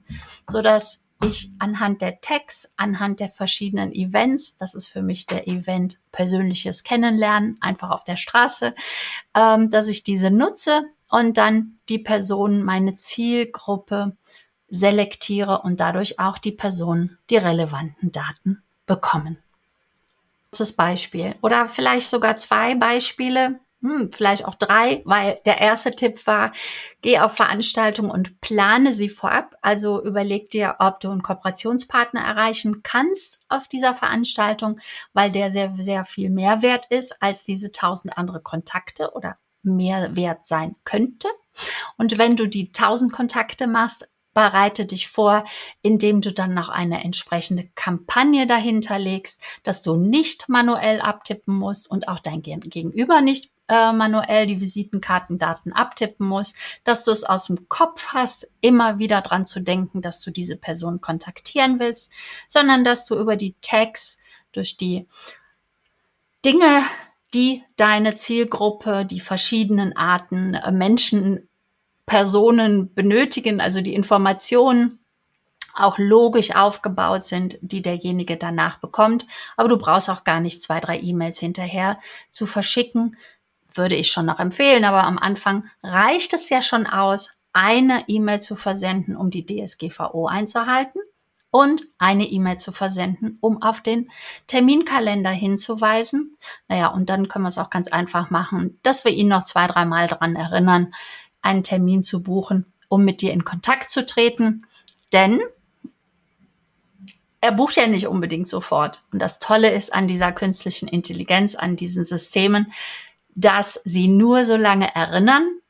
so 0.49 0.62
dass 0.62 1.05
ich 1.24 1.50
anhand 1.59 2.02
der 2.02 2.20
Tags, 2.20 2.72
anhand 2.76 3.20
der 3.20 3.28
verschiedenen 3.28 3.92
Events, 3.92 4.56
das 4.56 4.74
ist 4.74 4.88
für 4.88 5.02
mich 5.02 5.26
der 5.26 5.48
Event 5.48 5.98
persönliches 6.12 6.83
Kennenlernen, 6.85 7.59
einfach 7.61 7.90
auf 7.90 8.04
der 8.04 8.16
Straße, 8.16 8.74
ähm, 9.35 9.70
dass 9.70 9.88
ich 9.88 10.02
diese 10.02 10.30
nutze 10.30 10.85
und 11.09 11.37
dann 11.37 11.78
die 11.88 11.98
Person, 11.98 12.62
meine 12.62 12.96
Zielgruppe 12.96 14.16
selektiere 14.68 15.62
und 15.62 15.80
dadurch 15.80 16.18
auch 16.18 16.38
die 16.38 16.52
Personen 16.52 17.18
die 17.28 17.37
relevanten 17.37 18.12
Daten 18.12 18.62
bekommen. 18.87 19.38
Das 20.52 20.72
Beispiel 20.72 21.35
oder 21.42 21.68
vielleicht 21.68 22.09
sogar 22.09 22.37
zwei 22.37 22.74
Beispiele, 22.74 23.61
hm, 23.82 24.12
vielleicht 24.12 24.44
auch 24.44 24.56
drei, 24.56 25.00
weil 25.06 25.40
der 25.46 25.58
erste 25.58 25.90
Tipp 25.92 26.26
war, 26.26 26.52
geh 27.00 27.18
auf 27.18 27.36
Veranstaltungen 27.36 28.10
und 28.10 28.40
plane 28.42 28.92
sie 28.92 29.08
vorab. 29.08 29.56
Also 29.62 30.04
überleg 30.04 30.50
dir, 30.50 30.76
ob 30.80 31.00
du 31.00 31.10
einen 31.10 31.22
Kooperationspartner 31.22 32.20
erreichen 32.20 32.82
kannst 32.82 33.42
auf 33.48 33.68
dieser 33.68 33.94
Veranstaltung, 33.94 34.80
weil 35.14 35.32
der 35.32 35.50
sehr, 35.50 35.74
sehr 35.80 36.04
viel 36.04 36.28
Mehrwert 36.28 36.86
ist 36.90 37.22
als 37.22 37.44
diese 37.44 37.72
tausend 37.72 38.18
andere 38.18 38.40
Kontakte 38.40 39.12
oder 39.14 39.38
Mehrwert 39.62 40.46
sein 40.46 40.76
könnte. 40.84 41.28
Und 41.96 42.18
wenn 42.18 42.36
du 42.36 42.46
die 42.46 42.72
tausend 42.72 43.12
Kontakte 43.12 43.66
machst, 43.66 44.06
bereite 44.34 44.86
dich 44.86 45.08
vor, 45.08 45.44
indem 45.82 46.20
du 46.20 46.32
dann 46.32 46.54
noch 46.54 46.68
eine 46.68 47.02
entsprechende 47.02 47.68
Kampagne 47.74 48.46
dahinter 48.46 48.98
legst, 48.98 49.42
dass 49.64 49.82
du 49.82 49.96
nicht 49.96 50.48
manuell 50.48 51.00
abtippen 51.00 51.58
musst 51.58 51.90
und 51.90 52.08
auch 52.08 52.20
dein 52.20 52.42
Gegenüber 52.42 53.20
nicht 53.20 53.52
äh, 53.70 53.92
manuell 53.92 54.46
die 54.46 54.61
Visitenkartendaten 54.61 55.72
abtippen 55.72 56.26
muss, 56.26 56.54
dass 56.83 57.04
du 57.04 57.12
es 57.12 57.22
aus 57.22 57.46
dem 57.46 57.68
Kopf 57.68 58.09
hast, 58.09 58.50
immer 58.61 58.98
wieder 58.98 59.22
dran 59.22 59.46
zu 59.46 59.61
denken, 59.61 60.02
dass 60.02 60.20
du 60.22 60.33
diese 60.33 60.56
Person 60.56 61.00
kontaktieren 61.00 61.78
willst, 61.78 62.12
sondern 62.48 62.85
dass 62.85 63.06
du 63.06 63.16
über 63.16 63.37
die 63.37 63.54
Tags 63.62 64.18
durch 64.52 64.76
die 64.76 65.06
Dinge, 66.44 66.83
die 67.33 67.62
deine 67.76 68.16
Zielgruppe, 68.16 69.06
die 69.06 69.20
verschiedenen 69.20 69.96
Arten 69.96 70.54
äh, 70.54 70.72
Menschen, 70.72 71.48
Personen 72.06 72.92
benötigen, 72.92 73.61
also 73.61 73.80
die 73.83 73.94
Informationen 73.94 74.98
auch 75.74 75.96
logisch 75.98 76.56
aufgebaut 76.56 77.22
sind, 77.22 77.56
die 77.61 77.83
derjenige 77.83 78.37
danach 78.37 78.78
bekommt. 78.78 79.28
Aber 79.56 79.68
du 79.68 79.78
brauchst 79.78 80.11
auch 80.11 80.24
gar 80.24 80.40
nicht 80.40 80.61
zwei, 80.61 80.80
drei 80.80 80.98
E-Mails 80.98 81.38
hinterher 81.38 82.00
zu 82.33 82.46
verschicken, 82.46 83.16
würde 83.74 83.94
ich 83.94 84.11
schon 84.11 84.26
noch 84.26 84.40
empfehlen, 84.40 84.85
aber 84.85 85.04
am 85.04 85.18
Anfang 85.18 85.68
reicht 85.83 86.33
es 86.35 86.48
ja 86.50 86.62
schon 86.62 86.87
aus, 86.87 87.30
eine 87.52 88.04
E-Mail 88.09 88.40
zu 88.40 88.56
versenden, 88.56 89.16
um 89.16 89.30
die 89.30 89.44
DSGVO 89.44 90.26
einzuhalten 90.26 91.00
und 91.50 91.83
eine 91.98 92.26
E-Mail 92.26 92.59
zu 92.59 92.72
versenden, 92.72 93.38
um 93.40 93.61
auf 93.62 93.80
den 93.80 94.11
Terminkalender 94.46 95.30
hinzuweisen. 95.30 96.37
Naja, 96.68 96.88
und 96.88 97.11
dann 97.11 97.28
können 97.28 97.44
wir 97.44 97.48
es 97.48 97.59
auch 97.59 97.70
ganz 97.70 97.88
einfach 97.88 98.30
machen, 98.30 98.78
dass 98.83 99.04
wir 99.04 99.12
ihn 99.12 99.28
noch 99.28 99.44
zwei, 99.44 99.66
dreimal 99.66 100.06
daran 100.06 100.37
erinnern, 100.37 100.94
einen 101.42 101.64
Termin 101.64 102.02
zu 102.02 102.22
buchen, 102.22 102.66
um 102.88 103.04
mit 103.04 103.20
dir 103.20 103.33
in 103.33 103.44
Kontakt 103.44 103.90
zu 103.90 104.06
treten. 104.06 104.66
Denn 105.12 105.40
er 107.40 107.52
bucht 107.52 107.76
ja 107.76 107.87
nicht 107.87 108.06
unbedingt 108.06 108.48
sofort. 108.48 109.02
Und 109.12 109.18
das 109.18 109.38
Tolle 109.38 109.72
ist 109.72 109.92
an 109.92 110.06
dieser 110.06 110.30
künstlichen 110.30 110.88
Intelligenz, 110.88 111.54
an 111.56 111.74
diesen 111.74 112.04
Systemen, 112.04 112.72
dass 113.40 113.81
sie 113.85 114.09
nur 114.09 114.44
so 114.44 114.57
lange 114.57 114.94
erinnern, 114.94 115.61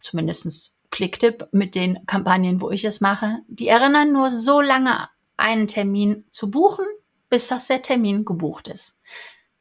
zumindestens 0.00 0.74
Klicktipp 0.90 1.48
mit 1.52 1.76
den 1.76 2.04
Kampagnen, 2.06 2.60
wo 2.60 2.70
ich 2.70 2.84
es 2.84 3.00
mache, 3.00 3.38
die 3.46 3.68
erinnern 3.68 4.12
nur 4.12 4.30
so 4.30 4.60
lange 4.60 5.08
einen 5.36 5.68
Termin 5.68 6.24
zu 6.32 6.50
buchen, 6.50 6.86
bis 7.28 7.46
das 7.46 7.68
der 7.68 7.82
Termin 7.82 8.24
gebucht 8.24 8.66
ist. 8.66 8.96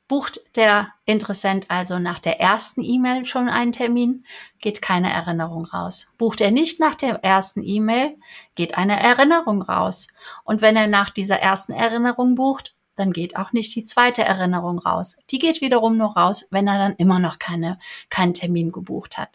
Bucht 0.07 0.39
der 0.55 0.91
Interessent 1.05 1.69
also 1.69 1.99
nach 1.99 2.17
der 2.17 2.39
ersten 2.39 2.81
E-Mail 2.81 3.27
schon 3.27 3.47
einen 3.47 3.73
Termin, 3.73 4.25
geht 4.59 4.81
keine 4.81 5.13
Erinnerung 5.13 5.65
raus. 5.65 6.07
Bucht 6.17 6.41
er 6.41 6.49
nicht 6.49 6.79
nach 6.79 6.95
der 6.95 7.23
ersten 7.23 7.61
E-Mail, 7.63 8.17
geht 8.55 8.75
eine 8.75 8.99
Erinnerung 8.99 9.61
raus. 9.61 10.07
Und 10.45 10.63
wenn 10.63 10.75
er 10.75 10.87
nach 10.87 11.11
dieser 11.11 11.39
ersten 11.39 11.73
Erinnerung 11.73 12.33
bucht, 12.33 12.73
dann 12.99 13.13
geht 13.13 13.37
auch 13.37 13.53
nicht 13.53 13.73
die 13.75 13.85
zweite 13.85 14.23
Erinnerung 14.23 14.77
raus. 14.79 15.15
Die 15.29 15.39
geht 15.39 15.61
wiederum 15.61 15.97
nur 15.97 16.17
raus, 16.17 16.45
wenn 16.51 16.67
er 16.67 16.77
dann 16.77 16.95
immer 16.97 17.17
noch 17.17 17.39
keine, 17.39 17.79
keinen 18.09 18.33
Termin 18.33 18.71
gebucht 18.71 19.17
hat. 19.17 19.29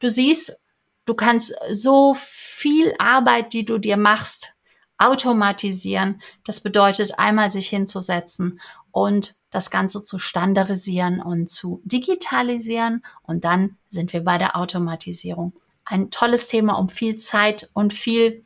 Du 0.00 0.08
siehst, 0.08 0.60
du 1.04 1.14
kannst 1.14 1.54
so 1.70 2.16
viel 2.18 2.94
Arbeit, 2.98 3.52
die 3.52 3.64
du 3.64 3.78
dir 3.78 3.96
machst, 3.96 4.52
automatisieren. 4.98 6.20
Das 6.44 6.60
bedeutet 6.60 7.18
einmal 7.18 7.50
sich 7.50 7.68
hinzusetzen 7.68 8.60
und 8.90 9.34
das 9.50 9.70
Ganze 9.70 10.02
zu 10.02 10.18
standardisieren 10.18 11.20
und 11.20 11.48
zu 11.48 11.80
digitalisieren. 11.84 13.04
Und 13.22 13.44
dann 13.44 13.76
sind 13.90 14.12
wir 14.12 14.24
bei 14.24 14.38
der 14.38 14.56
Automatisierung. 14.56 15.52
Ein 15.84 16.10
tolles 16.10 16.48
Thema, 16.48 16.74
um 16.74 16.88
viel 16.88 17.18
Zeit 17.18 17.70
und 17.72 17.94
viel 17.94 18.44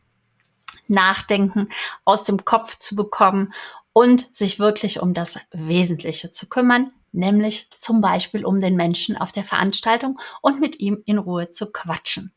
Nachdenken 0.89 1.69
aus 2.05 2.25
dem 2.25 2.45
Kopf 2.45 2.79
zu 2.79 2.97
bekommen 2.97 3.55
und 3.93 4.35
sich 4.35 4.59
wirklich 4.59 5.01
um 5.01 5.15
das 5.15 5.39
Wesentliche 5.53 6.31
zu 6.31 6.49
kümmern, 6.49 6.93
nämlich 7.13 7.69
zum 7.79 8.01
Beispiel 8.01 8.45
um 8.45 8.61
den 8.61 8.77
Menschen 8.77 9.17
auf 9.17 9.33
der 9.33 9.45
Veranstaltung 9.45 10.19
und 10.43 10.61
mit 10.61 10.79
ihm 10.79 11.03
in 11.07 11.19
Ruhe 11.19 11.51
zu 11.51 11.73
quatschen. 11.73 12.33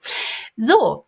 So, 0.55 1.05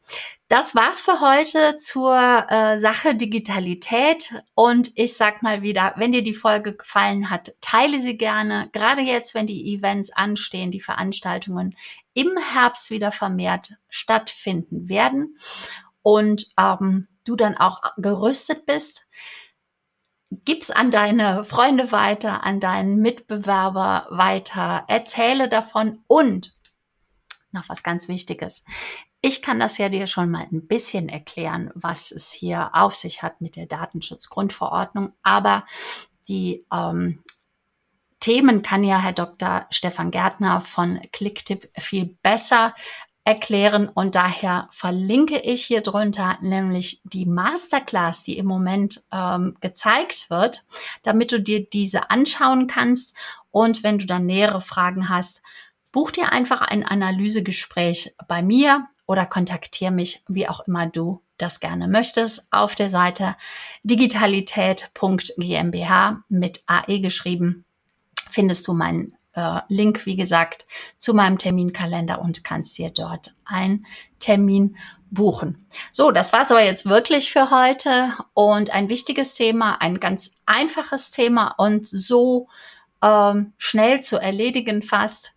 das 0.48 0.76
war's 0.76 1.02
für 1.02 1.22
heute 1.22 1.78
zur 1.80 2.16
äh, 2.16 2.78
Sache 2.78 3.16
Digitalität 3.16 4.30
und 4.54 4.92
ich 4.94 5.18
sag 5.18 5.42
mal 5.42 5.64
wieder, 5.64 5.94
wenn 5.98 6.12
dir 6.12 6.22
die 6.22 6.36
Folge 6.36 6.76
gefallen 6.76 7.32
hat, 7.32 7.56
teile 7.62 8.00
sie 8.00 8.16
gerne. 8.16 8.70
Gerade 8.72 9.02
jetzt, 9.02 9.34
wenn 9.34 9.48
die 9.48 9.74
Events 9.74 10.12
anstehen, 10.12 10.70
die 10.70 10.82
Veranstaltungen 10.82 11.76
im 12.14 12.38
Herbst 12.38 12.92
wieder 12.92 13.12
vermehrt 13.12 13.74
stattfinden 13.90 14.88
werden 14.88 15.38
und 16.04 16.48
ähm, 16.60 17.08
du 17.24 17.36
dann 17.36 17.58
auch 17.58 17.82
gerüstet 17.98 18.68
bist 18.68 19.08
gib's 20.32 20.72
an 20.72 20.92
deine 20.92 21.44
Freunde 21.46 21.92
weiter, 21.92 22.44
an 22.44 22.60
deinen 22.60 23.02
Mitbewerber 23.02 24.08
weiter, 24.10 24.86
erzähle 24.88 25.50
davon 25.50 26.04
und 26.08 26.54
noch 27.52 27.70
was 27.70 27.84
ganz 27.84 28.08
Wichtiges. 28.08 28.64
Ich 29.22 29.42
kann 29.42 29.60
das 29.60 29.78
ja 29.78 29.90
dir 29.90 30.08
schon 30.08 30.30
mal 30.30 30.46
ein 30.52 30.68
bisschen 30.68 31.10
erklären, 31.10 31.72
was 31.74 32.12
es 32.12 32.32
hier 32.32 32.70
auf 32.74 32.96
sich 32.96 33.24
hat 33.24 33.42
mit 33.42 33.56
der 33.56 33.66
Datenschutzgrundverordnung, 33.66 35.14
aber 35.24 35.66
die 36.28 36.66
ähm, 36.72 37.24
Themen 38.20 38.62
kann 38.62 38.84
ja 38.84 39.00
Herr 39.00 39.14
Dr. 39.14 39.68
Stefan 39.70 40.12
Gärtner 40.12 40.62
von 40.62 41.00
Clicktip 41.12 41.70
viel 41.78 42.18
besser 42.24 42.76
erklären. 43.26 43.90
Und 43.90 44.16
daher 44.16 44.70
verlinke 44.72 45.38
ich 45.40 45.66
hier 45.66 45.82
drunter 45.82 46.38
nämlich 46.42 47.02
die 47.04 47.26
Masterclass, 47.26 48.24
die 48.24 48.38
im 48.38 48.46
Moment 48.46 49.02
ähm, 49.12 49.58
gezeigt 49.60 50.30
wird, 50.30 50.64
damit 51.04 51.34
du 51.34 51.42
dir 51.42 51.66
diese 51.66 52.12
anschauen 52.12 52.68
kannst. 52.68 53.16
Und 53.52 53.84
wenn 53.84 53.98
du 53.98 54.06
dann 54.06 54.28
nähere 54.28 54.62
Fragen 54.62 55.10
hast, 55.10 55.42
buch 55.92 56.12
dir 56.12 56.32
einfach 56.32 56.62
ein 56.62 56.86
Analysegespräch 56.86 58.16
bei 58.28 58.44
mir 58.44 58.88
oder 59.08 59.26
kontaktiere 59.26 59.92
mich, 59.92 60.24
wie 60.28 60.48
auch 60.48 60.68
immer 60.68 60.86
du 60.88 61.22
das 61.38 61.60
gerne 61.60 61.88
möchtest, 61.88 62.48
auf 62.52 62.76
der 62.76 62.90
Seite 62.90 63.36
digitalität.gmbh 63.84 66.18
mit 66.30 66.64
AE 66.68 67.02
geschrieben. 67.02 67.66
Findest 68.30 68.68
du 68.68 68.74
meinen 68.74 69.18
äh, 69.36 69.60
Link, 69.68 70.06
wie 70.06 70.16
gesagt, 70.16 70.66
zu 70.98 71.14
meinem 71.14 71.38
Terminkalender 71.38 72.22
und 72.22 72.44
kannst 72.44 72.78
dir 72.78 72.90
dort 72.90 73.36
einen 73.46 73.86
Termin 74.20 74.78
buchen. 75.12 75.68
So, 75.92 76.12
das 76.12 76.34
war's 76.34 76.52
aber 76.52 76.64
jetzt 76.64 76.88
wirklich 76.88 77.32
für 77.32 77.52
heute 77.52 78.14
und 78.34 78.74
ein 78.74 78.90
wichtiges 78.90 79.34
Thema, 79.34 79.82
ein 79.82 80.00
ganz 80.00 80.36
einfaches 80.46 81.12
Thema 81.12 81.54
und 81.58 81.88
so 81.88 82.48
ähm, 83.02 83.54
schnell 83.58 84.02
zu 84.02 84.18
erledigen 84.18 84.82
fast. 84.82 85.34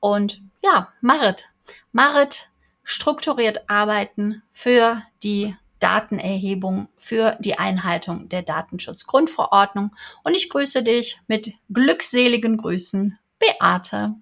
Und 0.00 0.42
ja, 0.62 0.88
Marit, 1.00 1.44
Marit 1.92 2.50
strukturiert 2.84 3.68
arbeiten 3.68 4.42
für 4.50 5.02
die 5.22 5.54
Datenerhebung 5.82 6.88
für 6.96 7.36
die 7.40 7.58
Einhaltung 7.58 8.28
der 8.28 8.42
Datenschutzgrundverordnung. 8.42 9.90
Und 10.22 10.34
ich 10.34 10.48
grüße 10.48 10.84
dich 10.84 11.20
mit 11.26 11.54
glückseligen 11.72 12.56
Grüßen, 12.56 13.18
Beate. 13.42 14.16